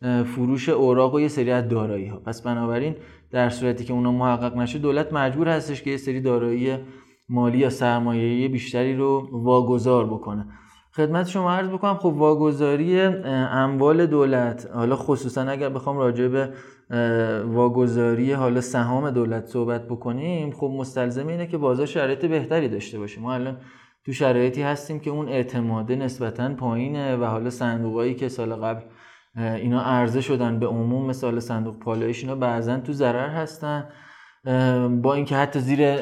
فروش 0.02 0.68
اوراق 0.68 1.14
و 1.14 1.20
یه 1.20 1.28
سری 1.28 1.50
از 1.50 1.68
دارایی 1.68 2.06
ها 2.06 2.16
پس 2.16 2.42
بنابراین 2.42 2.96
در 3.30 3.48
صورتی 3.48 3.84
که 3.84 3.92
اونا 3.92 4.12
محقق 4.12 4.56
نشد 4.56 4.78
دولت 4.78 5.12
مجبور 5.12 5.48
هستش 5.48 5.82
که 5.82 5.90
یه 5.90 5.96
سری 5.96 6.20
دارایی 6.20 6.78
مالی 7.28 7.58
یا 7.58 7.70
سرمایه‌ای 7.70 8.48
بیشتری 8.48 8.96
رو 8.96 9.28
واگذار 9.32 10.06
بکنه. 10.06 10.46
خدمت 10.96 11.28
شما 11.28 11.52
عرض 11.52 11.68
بکنم 11.68 11.94
خب 11.94 12.06
واگذاری 12.06 13.00
اموال 13.00 14.06
دولت 14.06 14.70
حالا 14.74 14.96
خصوصا 14.96 15.42
اگر 15.42 15.68
بخوام 15.68 15.98
راجع 15.98 16.28
به 16.28 16.50
واگذاری 17.46 18.32
حالا 18.32 18.60
سهام 18.60 19.10
دولت 19.10 19.46
صحبت 19.46 19.88
بکنیم 19.88 20.50
خب 20.50 20.72
مستلزم 20.78 21.26
اینه 21.26 21.46
که 21.46 21.58
بازار 21.58 21.86
شرایط 21.86 22.24
بهتری 22.24 22.68
داشته 22.68 22.98
باشه. 22.98 23.20
ما 23.20 23.34
الان 23.34 23.56
تو 24.06 24.12
شرایطی 24.12 24.62
هستیم 24.62 25.00
که 25.00 25.10
اون 25.10 25.28
اعتماده 25.28 25.96
نسبتا 25.96 26.54
پایینه 26.54 27.16
و 27.16 27.24
حالا 27.24 27.50
صندوقایی 27.50 28.14
که 28.14 28.28
سال 28.28 28.54
قبل 28.54 28.80
اینا 29.36 29.82
عرضه 29.82 30.20
شدن 30.20 30.58
به 30.58 30.66
عموم 30.66 31.06
مثال 31.06 31.40
صندوق 31.40 31.78
پالایش 31.78 32.22
اینا 32.22 32.34
بعضا 32.34 32.80
تو 32.80 32.92
ضرر 32.92 33.28
هستن. 33.28 33.88
با 35.02 35.14
اینکه 35.14 35.36
حتی 35.36 35.60
زیر 35.60 35.96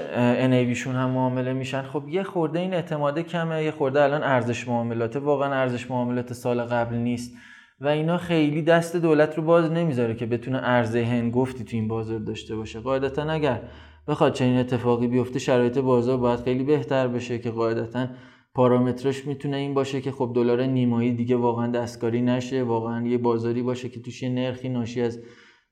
NAVشون 0.74 0.86
هم 0.86 1.10
معامله 1.10 1.52
میشن 1.52 1.82
خب 1.82 2.08
یه 2.08 2.22
خورده 2.22 2.58
این 2.58 2.74
اعتماده 2.74 3.22
کمه 3.22 3.64
یه 3.64 3.70
خورده 3.70 4.02
الان 4.02 4.22
ارزش 4.22 4.68
معاملات 4.68 5.16
واقعا 5.16 5.54
ارزش 5.54 5.90
معاملات 5.90 6.32
سال 6.32 6.62
قبل 6.62 6.96
نیست. 6.96 7.36
و 7.80 7.88
اینا 7.88 8.18
خیلی 8.18 8.62
دست 8.62 8.96
دولت 8.96 9.36
رو 9.36 9.42
باز 9.42 9.72
نمی‌ذاره 9.72 10.14
که 10.14 10.26
بتونه 10.26 10.58
ارزه 10.62 11.04
هنگفتی 11.04 11.64
تو 11.64 11.76
این 11.76 11.88
بازار 11.88 12.18
داشته 12.18 12.56
باشه. 12.56 12.80
قاعدتا 12.80 13.22
اگر 13.22 13.62
بخواد 14.08 14.32
چنین 14.32 14.58
اتفاقی 14.58 15.06
بیفته 15.06 15.38
شرایط 15.38 15.78
بازار 15.78 16.16
باید 16.16 16.40
خیلی 16.40 16.64
بهتر 16.64 17.08
بشه 17.08 17.38
که 17.38 17.50
قاعدتا 17.50 18.06
پارامترش 18.54 19.26
می‌تونه 19.26 19.56
این 19.56 19.74
باشه 19.74 20.00
که 20.00 20.10
خب 20.10 20.32
دلار 20.34 20.62
نیمایی 20.62 21.12
دیگه 21.12 21.36
واقعا 21.36 21.66
دستکاری 21.66 22.22
نشه 22.22 22.62
واقعا 22.62 23.06
یه 23.06 23.18
بازاری 23.18 23.62
باشه 23.62 23.88
که 23.88 24.00
توش 24.00 24.22
یه 24.22 24.28
نرخی 24.28 24.68
ناشی 24.68 25.02
از 25.02 25.20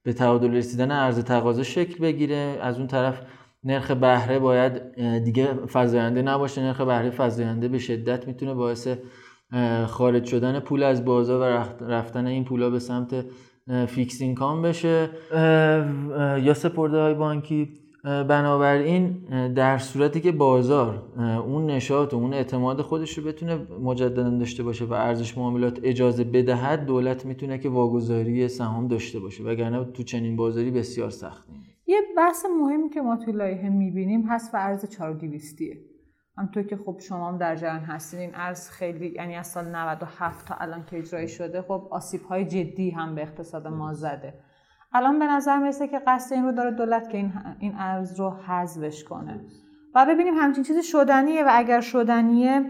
به 0.02 0.12
تعادل 0.12 0.54
رسیدن 0.54 0.90
ارز 0.90 1.24
تقاضا 1.24 1.62
شکل 1.62 1.98
بگیره. 2.02 2.58
از 2.62 2.78
اون 2.78 2.86
طرف 2.86 3.20
نرخ 3.64 3.90
بهره 3.90 4.38
باید 4.38 4.94
دیگه 5.24 5.48
فزاینده 5.72 6.22
نباشه. 6.22 6.62
نرخ 6.62 6.80
بهره 6.80 7.10
فزاینده 7.10 7.68
به 7.68 7.78
شدت 7.78 8.26
می‌تونه 8.28 8.54
باعث 8.54 8.88
خارج 9.86 10.24
شدن 10.24 10.60
پول 10.60 10.82
از 10.82 11.04
بازار 11.04 11.40
و 11.40 11.84
رفتن 11.84 12.26
این 12.26 12.44
پولا 12.44 12.70
به 12.70 12.78
سمت 12.78 13.24
فیکس 13.86 14.22
اینکام 14.22 14.62
بشه. 14.62 15.10
یا 16.42 16.54
سپرده 16.54 16.98
های 16.98 17.14
بانکی. 17.14 17.68
بنابراین 18.04 19.12
در 19.54 19.78
صورتی 19.78 20.20
که 20.20 20.32
بازار 20.32 21.02
اون 21.46 21.66
نشاط 21.66 22.14
و 22.14 22.16
اون 22.16 22.34
اعتماد 22.34 22.80
خودش 22.80 23.18
رو 23.18 23.24
بتونه 23.24 23.56
مجددا 23.82 24.30
داشته 24.30 24.62
باشه 24.62 24.84
و 24.84 24.92
ارزش 24.92 25.38
معاملات 25.38 25.80
اجازه 25.82 26.24
بدهد 26.24 26.86
دولت 26.86 27.26
می‌تونه 27.26 27.58
که 27.58 27.68
واگذاری 27.68 28.48
سهام 28.48 28.88
داشته 28.88 29.20
باشه 29.20 29.44
وگرنه 29.44 29.84
تو 29.84 30.02
چنین 30.02 30.36
بازاری 30.36 30.70
بسیار 30.70 31.10
سخته 31.10 31.52
یه 31.86 32.00
بحث 32.16 32.44
مهمی 32.60 32.90
که 32.90 33.00
ما 33.00 33.16
توی 33.16 33.32
لایحه 33.32 33.68
می‌بینیم 33.68 34.26
هست 34.28 34.54
و 34.54 34.56
ارز 34.56 34.90
4200 34.90 35.58
همطور 36.38 36.62
که 36.62 36.76
خب 36.76 36.98
شما 37.08 37.28
هم 37.28 37.38
در 37.38 37.56
جریان 37.56 37.80
هستین 37.80 38.20
این 38.20 38.30
ارز 38.34 38.68
خیلی 38.68 39.12
یعنی 39.16 39.34
از 39.34 39.46
سال 39.46 39.64
97 39.64 40.48
تا 40.48 40.54
الان 40.54 40.84
که 40.84 40.98
اجرایی 40.98 41.28
شده 41.28 41.62
خب 41.62 41.88
آسیب 41.90 42.22
های 42.22 42.44
جدی 42.44 42.90
هم 42.90 43.14
به 43.14 43.22
اقتصاد 43.22 43.66
ما 43.66 43.92
زده. 43.92 44.34
الان 44.92 45.18
به 45.18 45.26
نظر 45.26 45.58
می‌رسه 45.58 45.88
که 45.88 45.98
قصد 46.06 46.34
این 46.34 46.44
رو 46.44 46.52
داره 46.52 46.70
دولت 46.70 47.10
که 47.10 47.18
این, 47.58 47.74
ارز 47.78 48.20
رو 48.20 48.30
حذفش 48.30 49.04
کنه. 49.04 49.40
و 49.94 50.06
ببینیم 50.08 50.34
همچین 50.34 50.64
چیزی 50.64 50.82
شدنیه 50.82 51.44
و 51.44 51.48
اگر 51.52 51.80
شدنیه 51.80 52.62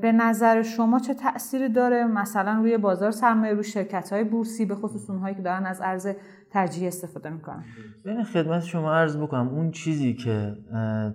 به 0.00 0.12
نظر 0.12 0.62
شما 0.62 0.98
چه 0.98 1.14
تأثیری 1.14 1.68
داره؟ 1.68 2.04
مثلا 2.04 2.58
روی 2.58 2.78
بازار 2.78 3.10
سرمایه 3.10 3.52
روی 3.52 3.64
شرکت 3.64 4.12
های 4.12 4.24
بورسی 4.24 4.66
به 4.66 4.74
خصوص 4.74 5.10
اونهایی 5.10 5.34
که 5.34 5.42
دارن 5.42 5.66
از 5.66 5.80
ارز 5.80 6.08
ترجیح 6.50 6.86
استفاده 6.86 7.30
می‌کنن. 7.30 7.64
بین 8.04 8.24
خدمت 8.24 8.62
شما 8.62 8.94
عرض 8.94 9.16
بکنم 9.16 9.48
اون 9.48 9.70
چیزی 9.70 10.14
که 10.14 10.52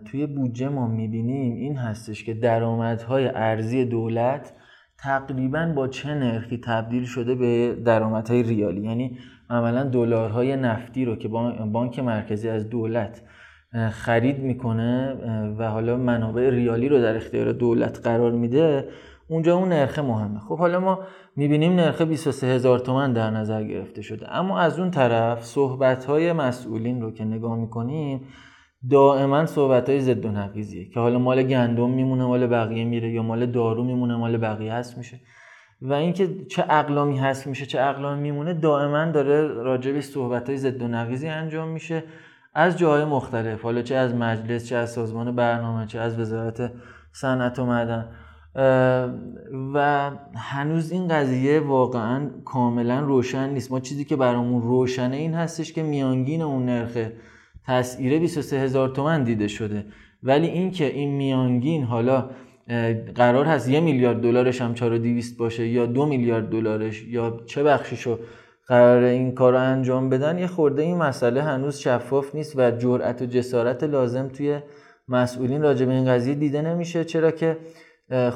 توی 0.06 0.28
بودجه 0.28 0.70
ما 0.70 0.88
می‌بینیم 0.88 1.54
این 1.54 1.78
هستش 1.78 2.24
که 2.24 2.34
درآمدهای 2.34 3.28
ارزی 3.28 3.86
دولت 3.86 4.54
تقریبا 5.04 5.74
با 5.76 5.88
چه 5.88 6.14
نرخی 6.14 6.62
تبدیل 6.66 7.04
شده 7.06 7.36
به 7.36 7.76
درآمدهای 7.86 8.44
ریالی. 8.44 8.82
یعنی 8.82 9.18
عملا 9.50 9.84
دلارهای 9.84 10.56
نفتی 10.56 11.06
رو 11.06 11.16
که 11.16 11.28
بانک 11.72 12.00
مرکزی 12.00 12.50
از 12.50 12.70
دولت 12.70 13.22
خرید 13.92 14.40
می‌کنه 14.40 15.14
و 15.58 15.70
حالا 15.70 15.98
منابع 15.98 16.50
ریالی 16.50 16.90
رو 16.90 17.02
در 17.02 17.16
اختیار 17.16 17.52
دولت 17.52 18.00
قرار 18.04 18.32
میده 18.32 18.88
اونجا 19.28 19.56
اون 19.56 19.70
نرخ 19.70 20.00
مهمه. 20.00 20.40
خب 20.40 20.58
حالا 20.58 20.80
ما 20.80 21.00
می‌بینیم 21.36 21.76
نرخ 21.76 22.02
23 22.02 22.48
هزار 22.48 22.80
تومن 22.80 23.14
در 23.14 23.30
نظر 23.30 23.64
گرفته 23.64 24.02
شده. 24.02 24.36
اما 24.36 24.60
از 24.60 24.80
اون 24.80 24.92
طرف 24.92 25.44
صحبت 25.44 26.06
های 26.06 26.34
مسئولین 26.34 27.02
رو 27.02 27.12
که 27.12 27.26
نگاه 27.26 27.56
می‌کنیم 27.56 28.22
دائما 28.90 29.46
صحبت 29.46 29.90
های 29.90 30.02
ضد 30.02 30.26
و 30.26 30.32
نقیزیه 30.32 30.90
که 30.90 31.00
حالا 31.00 31.20
مال 31.20 31.44
گندم 31.44 31.90
میمونه 31.90 32.26
مال 32.26 32.48
بقیه 32.48 32.86
میره 32.86 33.12
یا 33.12 33.24
مال 33.24 33.46
دارو 33.46 33.84
میمونه 33.84 34.16
مال 34.16 34.38
بقیه 34.38 34.74
هست 34.74 34.98
میشه. 34.98 35.20
و 35.82 35.94
اینکه 35.94 36.46
چه 36.46 36.66
اقلامی 36.70 37.18
هست 37.18 37.48
میشه 37.48 37.66
چه 37.66 37.82
اقلامی 37.82 38.22
میمونه 38.22 38.54
دائما 38.54 39.06
داره 39.06 39.48
راجع 39.48 39.92
به 39.92 40.02
صحبت 40.02 40.50
های 40.50 40.58
ضد 40.58 40.82
و 40.82 40.88
نقیزی 40.88 41.28
انجام 41.28 41.68
میشه 41.68 42.04
از 42.54 42.78
جاهای 42.78 43.06
مختلف. 43.06 43.62
حالا 43.62 43.82
چه 43.82 43.96
از 43.96 44.16
مجلس 44.16 44.66
چه 44.66 44.76
از 44.76 44.92
سازمان 44.92 45.36
برنامه 45.36 45.86
چه 45.86 46.00
از 46.00 46.20
وزارت 46.20 46.72
صنعت 47.12 47.60
و 47.60 47.66
معدن. 47.66 48.10
و 49.74 50.12
هنوز 50.36 50.92
این 50.92 51.08
قضیه 51.08 51.60
واقعا 51.60 52.30
کاملا 52.46 53.00
روشن 53.00 53.50
نیست. 53.50 53.72
ما 53.72 53.80
چیزی 53.80 54.06
که 54.06 54.16
برامون 54.16 54.62
روشنه 54.62 55.16
این 55.16 55.34
هستش 55.34 55.74
که 55.74 55.84
میانگین 55.84 56.42
اون 56.42 56.66
نرخ 56.66 57.10
تسعیره 57.66 58.20
23 58.20 58.60
هزار 58.60 58.90
تومن 58.90 59.24
دیده 59.24 59.48
شده. 59.48 59.86
ولی 60.24 60.48
اینکه 60.48 60.86
این 60.86 61.12
میانگین 61.16 61.84
حالا 61.84 62.30
قرار 63.16 63.46
هست 63.46 63.70
یه 63.70 63.80
میلیارد 63.80 64.22
دلارش 64.22 64.62
هم 64.62 64.74
4200 64.74 65.38
باشه 65.38 65.68
یا 65.68 65.86
دو 65.86 66.06
میلیارد 66.06 66.50
دلارش 66.50 67.04
یا 67.04 67.42
چه 67.46 67.64
بخشیشو 67.64 68.20
قرار 68.68 69.04
این 69.04 69.32
کار 69.32 69.54
رو 69.54 69.60
انجام 69.60 70.10
بدن 70.10 70.38
یه 70.38 70.48
خورده 70.48 70.82
این 70.82 70.98
مسئله 70.98 71.44
هنوز 71.44 71.78
شفاف 71.78 72.36
نیست 72.36 72.54
و 72.58 72.72
جرأت 72.72 73.22
و 73.22 73.26
جسارت 73.26 73.84
لازم 73.84 74.28
توی 74.28 74.60
مسئولین 75.08 75.62
راجع 75.62 75.86
به 75.86 75.94
این 75.94 76.06
قضیه 76.06 76.36
دیده 76.36 76.62
نمیشه. 76.62 77.04
چرا 77.04 77.32
که 77.32 77.58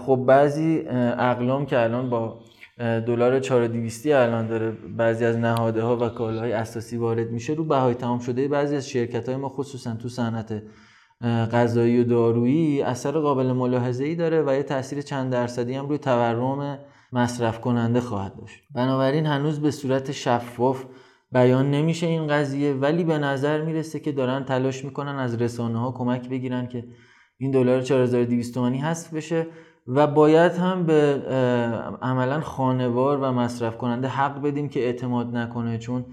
خب 0.06 0.24
بعضی 0.28 0.86
اقلام 1.18 1.66
که 1.66 1.80
الان 1.80 2.10
با 2.10 2.40
دلار 2.80 3.40
4200 3.40 4.08
الان 4.08 4.48
داره 4.48 4.72
بعضی 4.98 5.26
از 5.26 5.38
نهاده 5.38 5.82
ها 5.82 5.98
و 5.98 6.10
کالاهای 6.10 6.52
اساسی 6.52 6.98
وارد 6.98 7.32
میشه 7.32 7.54
رو 7.54 7.64
بهای 7.64 7.94
تمام 7.94 8.20
شده 8.20 8.48
بعضی 8.48 8.76
از 8.76 8.90
شرکت 8.90 9.30
های 9.30 9.38
ما 9.38 9.50
خصوصا 9.50 9.96
تو 9.96 10.10
صنعت 10.10 10.64
غذایی 11.24 12.00
و 12.00 12.04
دارویی 12.04 12.82
اثر 12.82 13.12
قابل 13.12 13.52
ملاحظه 13.52 14.04
ای 14.04 14.16
داره 14.16 14.44
و 14.48 14.56
یه 14.56 14.64
تاثیر 14.64 15.02
چند 15.02 15.32
درصدی 15.32 15.74
هم 15.74 15.88
روی 15.88 15.98
تورم 15.98 16.80
مصرف 17.14 17.62
کننده 17.62 18.02
خواهد 18.02 18.36
داشت. 18.36 18.64
بنابراین 18.76 19.26
هنوز 19.26 19.60
به 19.60 19.72
صورت 19.72 20.12
شفاف 20.12 20.86
بیان 21.32 21.72
نمیشه 21.72 22.08
این 22.08 22.28
قضیه 22.28 22.74
ولی 22.74 23.04
به 23.04 23.18
نظر 23.18 23.62
می‌رسه 23.62 24.00
که 24.00 24.12
دارن 24.12 24.44
تلاش 24.44 24.86
می‌کنن 24.86 25.16
از 25.16 25.42
رسانه 25.42 25.80
ها 25.80 25.92
کمک 25.92 26.30
بگیرن 26.30 26.68
که 26.68 26.84
این 27.38 27.52
دلار 27.52 27.82
4200 27.82 28.54
تومانی 28.54 28.78
حذف 28.78 29.14
بشه 29.14 29.48
و 29.88 30.08
باید 30.08 30.52
هم 30.52 30.86
به 30.86 31.22
عملا 32.02 32.42
خانوار 32.42 33.18
و 33.18 33.32
مصرف 33.32 33.78
کننده 33.78 34.08
حق 34.08 34.42
بدیم 34.42 34.70
که 34.70 34.80
اعتماد 34.80 35.36
نکنه 35.36 35.78
چون 35.78 36.06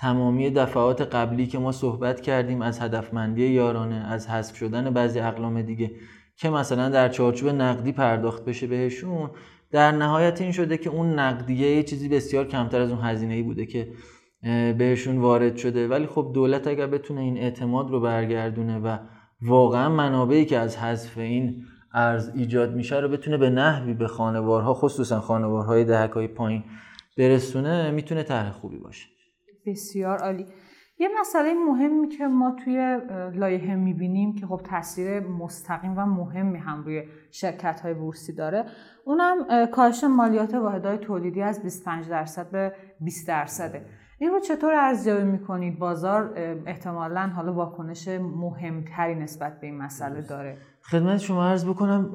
تمامی 0.00 0.50
دفعات 0.50 1.14
قبلی 1.14 1.46
که 1.46 1.58
ما 1.58 1.72
صحبت 1.72 2.20
کردیم 2.20 2.62
از 2.62 2.80
هدفمندی 2.80 3.46
یارانه 3.46 3.94
از 3.94 4.28
حذف 4.28 4.56
شدن 4.56 4.90
بعضی 4.90 5.20
اقلام 5.20 5.62
دیگه 5.62 5.90
که 6.36 6.50
مثلا 6.50 6.88
در 6.88 7.08
چارچوب 7.08 7.48
نقدی 7.48 7.92
پرداخت 7.92 8.44
بشه 8.44 8.66
بهشون 8.66 9.30
در 9.70 9.92
نهایت 9.92 10.40
این 10.40 10.52
شده 10.52 10.78
که 10.78 10.90
اون 10.90 11.18
نقدیه 11.18 11.76
یه 11.76 11.82
چیزی 11.82 12.08
بسیار 12.08 12.46
کمتر 12.46 12.80
از 12.80 12.90
اون 12.90 13.00
هزینه 13.00 13.34
ای 13.34 13.42
بوده 13.42 13.66
که 13.66 13.88
بهشون 14.78 15.18
وارد 15.18 15.56
شده. 15.56 15.88
ولی 15.88 16.06
خب 16.06 16.30
دولت 16.34 16.66
اگر 16.66 16.86
بتونه 16.86 17.20
این 17.20 17.38
اعتماد 17.38 17.90
رو 17.90 18.00
برگردونه 18.00 18.78
و 18.78 18.98
واقعا 19.42 19.88
منابعی 19.88 20.44
که 20.44 20.58
از 20.58 20.76
حذف 20.76 21.18
این 21.18 21.64
ارز 21.94 22.30
ایجاد 22.34 22.74
میشه 22.74 22.96
رو 22.96 23.08
بتونه 23.08 23.36
به 23.36 23.50
نحوی 23.50 23.94
به 23.94 24.06
خانوارها 24.06 24.74
خصوصا 24.74 25.20
خانوارهای 25.20 25.84
دهکای 25.84 26.28
پایین 26.28 26.64
برسونه 27.18 27.90
می‌تونه 27.90 28.22
طرح 28.22 28.50
خوبی 28.50 28.78
باشه. 28.78 29.17
بسیار 29.70 30.18
عالی. 30.18 30.46
یه 31.00 31.08
مسئله 31.20 31.54
مهمی 31.54 32.08
که 32.08 32.26
ما 32.26 32.56
توی 32.64 32.98
لایحه 33.34 33.76
می‌بینیم 33.76 34.34
که 34.34 34.46
خب 34.46 34.60
تاثیر 34.64 35.20
مستقیم 35.20 35.94
و 35.96 36.06
مهمی 36.06 36.58
هم 36.58 36.84
روی 36.84 37.02
شرکت 37.30 37.80
های 37.80 37.94
بورسی 37.94 38.32
داره 38.32 38.64
اونم 39.04 39.66
کاهش 39.66 40.04
مالیات 40.04 40.54
واحدهای 40.54 40.98
تولیدی 40.98 41.42
از 41.42 41.62
25 41.62 42.08
درصد 42.08 42.50
به 42.50 42.72
20 43.00 43.28
درصده. 43.28 43.86
این 44.18 44.30
رو 44.30 44.40
چطور 44.40 44.74
ارزیابی 44.74 45.22
می‌کنید؟ 45.22 45.78
بازار 45.78 46.32
احتمالا 46.66 47.20
حالا 47.36 47.52
واکنش 47.52 48.08
مهمتری 48.08 49.14
نسبت 49.14 49.60
به 49.60 49.66
این 49.66 49.78
مسئله 49.78 50.22
داره. 50.22 50.58
خدمت 50.82 51.18
شما 51.18 51.44
عرض 51.44 51.66
بکنم 51.66 52.10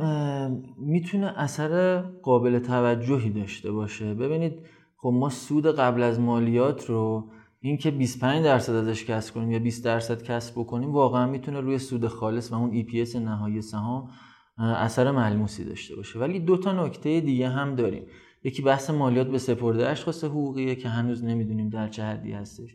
می‌تونه 0.78 1.34
اثر 1.38 2.02
قابل 2.02 2.60
توجهی 2.60 3.30
داشته 3.30 3.72
باشه. 3.72 4.14
ببینید 4.14 4.60
خب 4.98 5.12
ما 5.14 5.30
سود 5.30 5.76
قبل 5.76 6.04
از 6.04 6.20
مالیات 6.20 6.90
رو 6.90 7.30
اینکه 7.66 7.92
25 7.92 8.44
درصد 8.44 8.74
ازش 8.74 9.06
کسب 9.06 9.34
کنیم 9.34 9.52
یا 9.52 9.60
20 9.60 9.86
درصد 9.86 10.24
کسب 10.24 10.54
بکنیم 10.60 10.92
واقعا 10.92 11.28
می‌تونه 11.28 11.60
روی 11.60 11.78
سود 11.78 12.08
خالص 12.08 12.52
و 12.52 12.56
اون 12.56 12.84
EPS 12.84 13.16
نهایی 13.16 13.62
سهام 13.62 14.10
اثر 14.58 15.12
ملموسی 15.12 15.66
داشته 15.66 15.96
باشه. 15.96 16.20
ولی 16.20 16.40
دو 16.40 16.58
تا 16.58 16.86
نکته 16.86 17.22
دیگه 17.22 17.50
هم 17.50 17.76
داریم. 17.76 18.04
یکی 18.44 18.62
بحث 18.62 18.90
مالیات 18.90 19.28
به 19.28 19.38
سپرده 19.38 19.90
اشخاص 19.90 20.24
حقوقیه 20.24 20.76
که 20.76 20.90
هنوز 20.90 21.24
نمی‌دونیم 21.24 21.70
در 21.70 21.88
چه 21.88 22.04
حدی 22.04 22.32
هستش. 22.32 22.70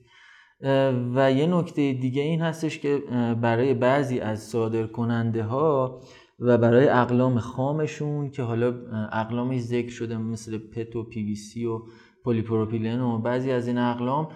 و 1.15 1.33
یه 1.33 1.47
نکته 1.47 1.93
دیگه 1.93 2.23
این 2.23 2.41
هستش 2.41 2.79
که 2.79 3.03
برای 3.43 3.75
بعضی 3.75 4.21
از 4.21 4.43
صادر 4.43 4.87
کننده 4.87 5.45
ها 5.45 6.01
و 6.39 6.59
برای 6.59 6.89
اقلام 6.89 7.39
خامشون 7.39 8.31
که 8.31 8.43
حالا 8.43 8.75
اقلامش 9.13 9.61
ذکر 9.61 9.91
شده 9.91 10.19
مثل 10.19 10.59
پت 10.59 10.97
و 10.97 11.03
پی 11.03 11.23
وی 11.23 11.35
سی 11.35 11.65
و 11.65 11.83
پلیپروپیلن 12.25 13.01
و 13.01 13.19
بعضی 13.19 13.51
از 13.51 13.69
این 13.69 13.79
اقلام 13.79 14.29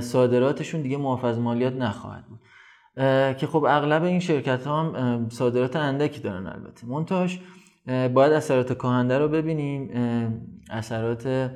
صادراتشون 0.00 0.82
دیگه 0.82 0.96
معاف 0.96 1.27
از 1.27 1.38
مالیات 1.38 1.74
نخواهد 1.76 2.24
بود. 2.26 2.40
که 3.36 3.46
خب 3.46 3.64
اغلب 3.64 4.02
این 4.04 4.20
شرکت 4.20 4.66
ها 4.66 4.82
هم 4.82 5.28
صادرات 5.28 5.76
اندکی 5.76 6.20
دارن 6.20 6.46
البته. 6.46 6.86
منتهاش 6.86 7.40
باید 7.86 8.32
اثرات 8.32 8.72
کاهنده 8.72 9.18
رو 9.18 9.28
ببینیم 9.28 9.90
اثرات 10.70 11.50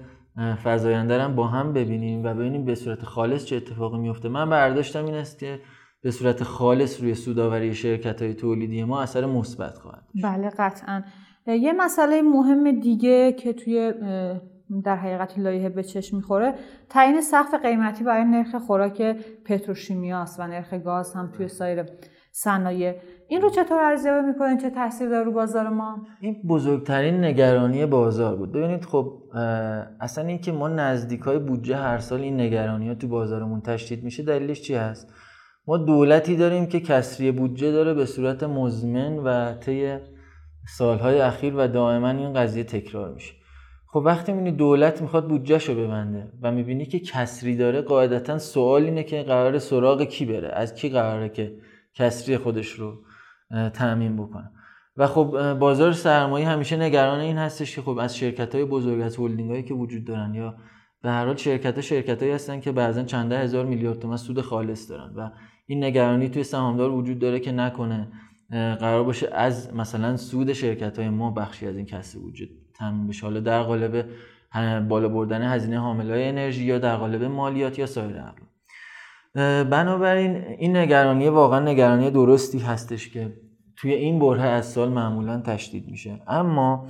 فضاینده 0.65 1.23
هم 1.23 1.35
با 1.35 1.47
هم 1.47 1.73
ببینیم 1.73 2.25
و 2.25 2.35
ببینیم 2.35 2.65
به 2.65 2.75
صورت 2.75 3.05
خالص 3.05 3.45
چه 3.45 3.57
اتفاقی 3.57 3.99
میفته. 3.99 4.29
من 4.29 4.51
برداشتم 4.51 5.05
این 5.05 5.15
است 5.15 5.39
که 5.39 5.61
به 6.03 6.11
صورت 6.11 6.43
خالص 6.43 7.01
روی 7.01 7.15
سوداوری 7.15 7.75
شرکت 7.75 8.23
های 8.23 8.35
تولیدی 8.35 8.85
ما 8.85 9.01
اثر 9.01 9.27
مثبت 9.27 9.79
خواهد 9.79 10.03
بله 10.23 10.51
قطعا. 10.59 11.03
یه 11.47 11.73
مسئله 11.73 12.23
مهم 12.23 12.81
دیگه 12.81 13.33
که 13.33 13.53
توی 13.53 13.93
در 14.85 14.97
حقیقت 14.97 15.39
لایحه 15.39 15.69
به 15.69 15.83
چشم 15.83 16.17
می‌خوره. 16.17 16.55
تعیین 16.89 17.21
سقف 17.21 17.55
قیمتی 17.63 18.05
برای 18.05 18.25
نرخ 18.25 18.55
خوراک 18.55 19.03
پتروشیمیاست 19.45 20.41
و 20.41 20.47
نرخ 20.47 20.75
گاز 20.75 21.15
هم 21.15 21.33
توی 21.37 21.49
سایر 21.49 21.85
صنایع. 22.33 22.95
این 23.29 23.43
رو 23.43 23.51
چطور 23.51 23.79
ارزیابی 23.79 24.27
می‌کنین؟ 24.27 24.59
چه 24.59 24.71
تاثیر 24.71 25.09
داره 25.09 25.25
رو 25.25 25.33
بازار 25.33 25.69
ما؟ 25.69 26.07
این 26.21 26.43
بزرگترین 26.49 27.25
نگرانی 27.25 27.87
بازار 27.87 28.37
بود. 28.37 28.53
ببینید 28.53 28.85
خب 28.85 29.23
اصلا 30.01 30.25
اینکه 30.25 30.53
ما 30.53 30.69
نزدیک 30.69 31.21
های 31.21 31.39
بودجه 31.39 31.77
هر 31.77 31.99
سال 31.99 32.21
این 32.21 32.41
نگرانی 32.41 32.89
ها 32.89 32.95
تو 32.95 33.09
بازارمون 33.09 33.61
تشدید 33.61 34.05
میشه 34.05 34.23
دلیلش 34.23 34.63
چی 34.63 34.75
هست؟ 34.75 35.13
ما 35.69 35.77
دولتی 35.77 36.37
داریم 36.37 36.67
که 36.67 36.81
کسری 36.81 37.33
بودجه 37.33 37.73
داره 37.73 37.95
به 37.95 38.07
صورت 38.07 38.43
مزمن 38.43 39.19
و 39.19 39.55
طی 39.55 39.99
سالهای 40.69 41.21
اخیر 41.21 41.55
و 41.57 41.69
دائما 41.69 42.09
این 42.09 42.33
قضیه 42.33 42.65
تکرار 42.65 43.15
میشه. 43.15 43.33
خب 43.89 44.03
وقتی 44.05 44.33
می‌بینی 44.33 44.57
دولت 44.57 45.03
می‌خواد 45.03 45.29
بودجهشو 45.29 45.75
ببنده 45.75 46.33
و 46.43 46.53
می‌بینی 46.53 46.87
که 46.87 46.99
کسری 46.99 47.57
داره 47.57 47.81
قاعدتا 47.81 48.39
سوال 48.39 48.85
اینه 48.85 49.03
که 49.03 49.23
قرار 49.23 49.59
سراغ 49.59 50.03
کی 50.03 50.27
بره؟ 50.27 50.49
از 50.49 50.75
کی 50.75 50.89
قراره 50.89 51.29
که 51.29 51.57
کسری 51.95 52.37
خودش 52.37 52.69
رو 52.69 53.03
تعمین 53.75 54.17
بکنه؟ 54.17 54.51
و 54.97 55.07
خب 55.07 55.55
بازار 55.59 55.93
سرمایه 55.93 56.49
همیشه 56.49 56.77
نگران 56.77 57.21
این 57.21 57.39
هستش 57.39 57.75
که 57.75 57.83
خب 57.83 57.99
از 57.99 58.17
شرکت 58.17 58.55
های 58.55 58.65
بزرگ 58.65 59.01
از 59.01 59.17
هلدینگ 59.17 59.51
هایی 59.51 59.63
که 59.63 59.75
وجود 59.75 60.05
دارن 60.05 60.35
یا 60.35 60.55
به 61.03 61.11
هر 61.11 61.27
حال 61.27 61.37
شرکت 61.37 61.75
ها 61.75 61.81
شرکت 61.81 62.23
هایی 62.23 62.35
هستن 62.35 62.61
که 62.61 62.73
بعضا 62.73 63.03
چند 63.03 63.33
هزار 63.33 63.67
میلیارد 63.67 63.99
تومن 63.99 64.17
سود 64.17 64.41
خالص 64.41 64.91
دارن 64.91 65.15
و 65.17 65.31
این 65.67 65.85
نگرانی 65.85 66.29
توی 66.29 66.45
سهامدار 66.45 66.91
وجود 66.91 67.19
داره 67.19 67.41
که 67.41 67.53
نکنه 67.53 68.09
قرار 68.51 69.05
باشه 69.05 69.29
از 69.33 69.75
مثلا 69.75 70.17
سود 70.17 70.53
شرکت 70.53 70.99
های 70.99 71.09
ما 71.09 71.31
بخشی 71.31 71.67
از 71.67 71.77
این 71.77 71.87
کسری 71.87 72.21
وجود 72.21 72.49
تامین 72.79 73.07
بشه. 73.07 73.27
حالا 73.27 73.41
در 73.41 73.63
قالب 73.63 74.05
بالا 74.89 75.09
بردن 75.09 75.43
هزینه 75.43 75.81
حامل 75.81 76.11
های 76.11 76.29
انرژی 76.29 76.65
یا 76.65 76.79
در 76.79 76.97
قالب 76.97 77.23
مالیات 77.23 77.79
یا 77.79 77.87
سایر 77.87 78.17
اقلام 78.17 78.47
بنابراین 79.71 80.37
این 80.37 80.77
نگرانی 80.77 81.29
واقعا 81.29 81.61
نگرانی 81.61 82.11
درستی 82.11 82.59
هستش 82.59 83.09
که 83.09 83.33
توی 83.77 83.95
این 83.95 84.19
بره 84.19 84.43
از 84.43 84.67
سال 84.67 84.89
معمولا 84.89 85.41
تشدید 85.41 85.89
میشه. 85.89 86.21
اما 86.27 86.87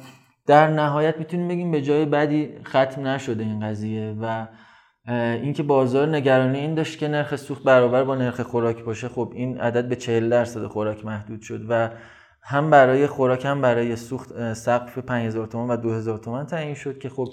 در 0.46 0.70
نهایت 0.70 1.18
می‌تونیم 1.18 1.48
بگیم 1.48 1.70
به 1.70 1.82
جای 1.82 2.04
بدی 2.04 2.50
ختم 2.64 3.06
نشده 3.06 3.44
این 3.44 3.60
قضیه 3.60 4.16
و 4.20 4.46
اینکه 5.42 5.62
بازار 5.62 6.08
نگرانی 6.08 6.58
این 6.58 6.74
داشت 6.74 6.98
که 6.98 7.08
نرخ 7.08 7.36
سوخت 7.36 7.62
برابر 7.62 8.04
با 8.04 8.14
نرخ 8.14 8.40
خوراک 8.40 8.84
باشه 8.84 9.08
خب 9.08 9.32
این 9.34 9.60
عدد 9.60 9.88
به 9.88 9.96
40 9.96 10.28
درصد 10.30 10.66
خوراک 10.66 11.04
محدود 11.04 11.40
شد 11.40 11.66
و 11.68 11.90
هم 12.48 12.70
برای 12.70 13.06
خوراک 13.06 13.44
هم 13.44 13.60
برای 13.60 13.96
سوخت 13.96 14.52
سقف 14.52 14.98
5000 14.98 15.46
تومان 15.46 15.70
و 15.70 15.76
2000 15.76 16.18
تومان 16.18 16.46
تعیین 16.46 16.74
شد 16.74 16.98
که 16.98 17.08
خب 17.08 17.28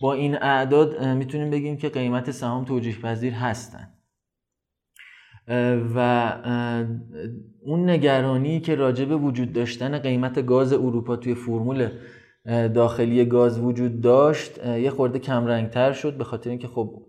با 0.00 0.12
این 0.12 0.36
اعداد 0.42 1.04
می‌تونیم 1.04 1.50
بگیم 1.50 1.76
که 1.76 1.88
قیمت 1.88 2.30
سهام 2.30 2.64
توجیه 2.64 3.00
پذیر 3.00 3.32
هستن. 3.32 3.88
و 5.94 6.32
اون 7.62 7.90
نگرانی 7.90 8.60
که 8.60 8.74
راجع 8.74 9.04
به 9.04 9.16
وجود 9.16 9.52
داشتن 9.52 9.98
قیمت 9.98 10.46
گاز 10.46 10.72
اروپا 10.72 11.16
توی 11.16 11.34
فرمول 11.34 11.88
داخلی 12.74 13.24
گاز 13.24 13.60
وجود 13.60 14.00
داشت 14.00 14.66
یه 14.66 14.90
خورده 14.90 15.18
کمرنگتر 15.18 15.92
شد 15.92 16.16
به 16.16 16.24
خاطر 16.24 16.50
اینکه 16.50 16.68
خب 16.68 17.02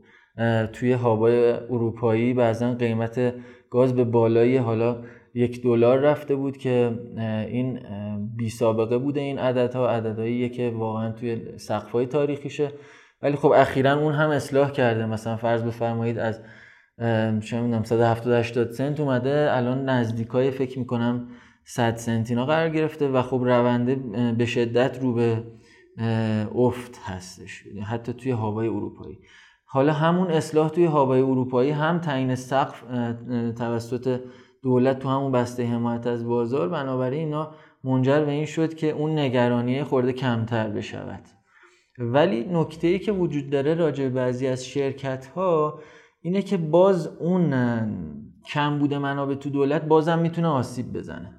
توی 0.74 0.94
هابای 0.94 1.52
اروپایی 1.52 2.34
بعضا 2.34 2.74
قیمت 2.74 3.34
گاز 3.70 3.96
به 3.96 4.04
بالای 4.04 4.58
حالا 4.58 5.04
یک 5.38 5.64
دلار 5.64 6.00
رفته 6.00 6.36
بود 6.36 6.58
که 6.58 7.00
این 7.48 7.80
بی 8.36 8.50
سابقه 8.50 8.98
بوده 8.98 9.20
این 9.20 9.40
عددها. 9.40 9.90
عددهایی 9.90 10.50
که 10.50 10.74
واقعا 10.76 11.12
توی 11.12 11.58
سقفای 11.58 12.06
تاریخیشه. 12.06 12.72
ولی 13.22 13.36
خب 13.36 13.52
اخیرا 13.56 14.00
اون 14.00 14.14
هم 14.14 14.30
اصلاح 14.30 14.72
کرده. 14.72 15.06
مثلا 15.06 15.36
فرض 15.38 15.64
بفرمایید 15.64 16.18
از 16.20 16.42
چه 17.42 17.62
می‌دونم 17.62 17.84
170 17.84 18.34
80 18.34 18.72
سنت 18.72 19.00
اومده. 19.00 19.48
الان 19.52 19.90
نزدیکای 19.90 20.52
فکر 20.52 20.80
می‌کنم 20.80 21.28
100 21.64 21.96
سنت 21.96 22.30
اینا 22.30 22.46
قرار 22.46 22.70
گرفته 22.70 23.08
و 23.08 23.22
خب 23.22 23.42
رونده 23.44 23.96
به 24.38 24.46
شدت 24.46 25.00
رو 25.02 25.14
به 25.14 25.44
افت 26.56 27.00
هستش. 27.04 27.64
حتی 27.84 28.14
توی 28.14 28.32
هوای 28.32 28.68
اروپایی. 28.68 29.20
حالا 29.66 29.94
همون 29.94 30.28
اصلاح 30.28 30.70
توی 30.70 30.86
هوای 30.86 31.22
اروپایی 31.22 31.72
هم 31.72 32.00
تعیین 32.00 32.36
سقف 32.36 32.84
توسط 33.58 34.20
دولت 34.68 35.00
تو 35.00 35.10
همون 35.10 35.32
بسته 35.32 35.66
حمایت 35.66 36.08
از 36.08 36.28
بازار 36.28 36.70
بنابراین 36.70 37.20
اینا 37.20 37.52
منجر 37.84 38.26
به 38.26 38.32
این 38.32 38.46
شد 38.46 38.74
که 38.74 38.90
اون 38.92 39.20
نگرانی 39.20 39.84
خورده 39.84 40.14
کمتر 40.14 40.70
بشود. 40.70 41.22
ولی 42.00 42.48
نکته 42.52 42.88
ای 42.88 43.00
که 43.00 43.12
وجود 43.12 43.50
داره 43.50 43.74
راجع 43.74 44.04
به 44.04 44.10
بعضی 44.10 44.48
از 44.48 44.66
شرکت 44.66 45.26
ها 45.26 45.80
اینه 46.22 46.42
که 46.42 46.58
باز 46.58 47.08
اون 47.08 47.54
کم 48.46 48.80
بوده 48.80 48.98
منابع 48.98 49.36
تو 49.36 49.50
دولت 49.50 49.86
بازم 49.86 50.20
می‌تونه 50.20 50.48
آسیب 50.48 50.94
بزنه. 50.94 51.34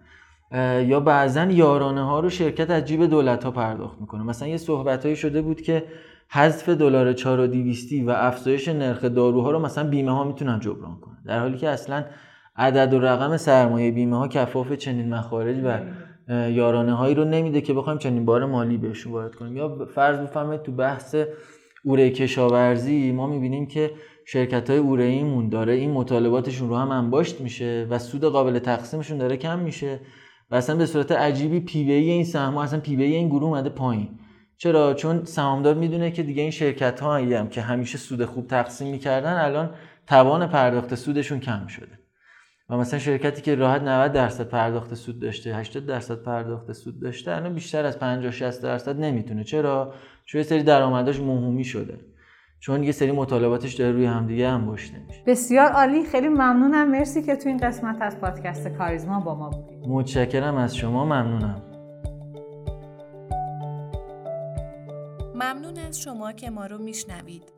یا 0.86 1.00
بعضا 1.00 1.44
یارانه 1.44 2.04
ها 2.04 2.20
رو 2.20 2.30
شرکت 2.30 2.70
از 2.70 2.84
جیب 2.84 3.06
دولت 3.06 3.44
ها 3.44 3.50
پرداخت 3.50 4.00
می‌کنه. 4.00 4.22
مثلا 4.22 4.48
یه 4.48 4.56
صحبت 4.56 5.02
هایی 5.02 5.16
شده 5.16 5.42
بود 5.42 5.60
که 5.60 5.84
حذف 6.30 6.68
دلار 6.68 7.12
4 7.12 7.40
و 7.40 7.46
و 8.06 8.10
افزایش 8.10 8.68
نرخ 8.68 9.04
داروها 9.04 9.50
رو 9.50 9.58
مثلا 9.58 9.88
بیمه 9.88 10.12
ها 10.12 10.24
می‌تونن 10.24 10.60
جبران 10.60 11.00
کنن. 11.00 11.22
در 11.26 11.40
حالی 11.40 11.58
که 11.58 11.68
اصلا 11.68 12.04
عدد 12.58 12.94
و 12.94 12.98
رقم 12.98 13.36
سرمایه 13.36 13.90
بیمه 13.90 14.18
ها 14.18 14.28
کفاف 14.28 14.72
چنین 14.72 15.14
مخارج 15.14 15.56
و 15.64 15.80
یارانه 16.50 16.94
هایی 16.94 17.14
رو 17.14 17.24
نمیده 17.24 17.60
که 17.60 17.74
بخوایم 17.74 17.98
چنین 17.98 18.24
بار 18.24 18.46
مالی 18.46 18.76
بهشون 18.76 19.12
وارد 19.12 19.34
کنیم. 19.34 19.56
یا 19.56 19.86
فرض 19.94 20.18
بفرمایید 20.18 20.62
تو 20.62 20.72
بحث 20.72 21.16
اوره 21.84 22.10
کشاورزی 22.10 23.12
ما 23.12 23.26
می‌بینیم 23.26 23.66
که 23.66 23.90
شرکت 24.26 24.70
های 24.70 24.78
اوره 24.78 25.48
داره 25.48 25.72
این 25.72 25.90
مطالباتشون 25.90 26.68
رو 26.68 26.76
هم 26.76 26.90
انباشت 26.90 27.40
میشه 27.40 27.86
و 27.90 27.98
سود 27.98 28.24
قابل 28.24 28.58
تقسیمشون 28.58 29.18
داره 29.18 29.36
کم 29.36 29.58
میشه 29.58 30.00
و 30.50 30.54
اصلا 30.54 30.76
به 30.76 30.86
صورت 30.86 31.12
عجیبی 31.12 31.60
پی 31.60 31.92
این 31.92 32.24
سهم 32.24 32.56
اصلا 32.56 32.80
پی 32.80 33.02
این 33.02 33.28
گروه 33.28 33.44
اومده 33.44 33.68
پایین. 33.68 34.08
چرا؟ 34.56 34.94
چون 34.94 35.24
سهامدار 35.24 35.74
می‌دونه 35.74 36.10
که 36.10 36.22
دیگه 36.22 36.42
این 36.42 36.50
شرکت 36.50 37.00
ها 37.00 37.16
هم 37.16 37.48
که 37.48 37.60
همیشه 37.60 37.98
سود 37.98 38.24
خوب 38.24 38.46
تقسیم 38.46 38.88
می‌کردن 38.88 39.32
الان 39.32 39.70
توان 40.06 40.46
پرداخت 40.46 40.94
سودشون 40.94 41.40
کم 41.40 41.66
شده. 41.66 41.97
و 42.70 42.76
مثلا 42.76 42.98
شرکتی 42.98 43.42
که 43.42 43.54
راحت 43.54 43.82
90 43.82 44.12
درصد 44.12 44.48
پرداخت 44.48 44.94
سود 44.94 45.20
داشته 45.20 45.54
80 45.54 45.86
درصد 45.86 46.22
پرداخت 46.22 46.72
سود 46.72 47.00
داشته 47.00 47.36
الان 47.36 47.54
بیشتر 47.54 47.84
از 47.84 47.98
50 47.98 48.32
60 48.32 48.62
درصد 48.62 49.00
نمی‌تونه. 49.00 49.44
چرا؟ 49.44 49.94
چون 50.24 50.38
یه 50.38 50.44
سری 50.46 50.62
درآمداش 50.62 51.20
موهومی 51.20 51.64
شده. 51.64 51.98
چون 52.60 52.82
یه 52.82 52.92
سری 52.92 53.12
مطالباتش 53.12 53.74
داره 53.74 53.92
روی 53.92 54.06
همدیگه 54.06 54.48
هم 54.48 54.68
نمیشه 54.68 54.92
بسیار 55.26 55.72
عالی. 55.72 56.04
خیلی 56.04 56.28
ممنونم. 56.28 56.90
مرسی 56.90 57.22
که 57.22 57.36
تو 57.36 57.48
این 57.48 57.58
قسمت 57.58 57.96
از 58.00 58.20
پادکست 58.20 58.68
کاریزما 58.68 59.20
با 59.20 59.34
ما 59.34 59.50
بودید 59.50 59.88
متشکرم. 59.88 60.56
از 60.56 60.76
شما 60.76 61.04
ممنونم. 61.04 61.62
ممنون 65.34 65.78
از 65.88 66.00
شما 66.00 66.32
که 66.32 66.50
ما 66.50 66.66
رو 66.66 66.78
میشنوید. 66.78 67.57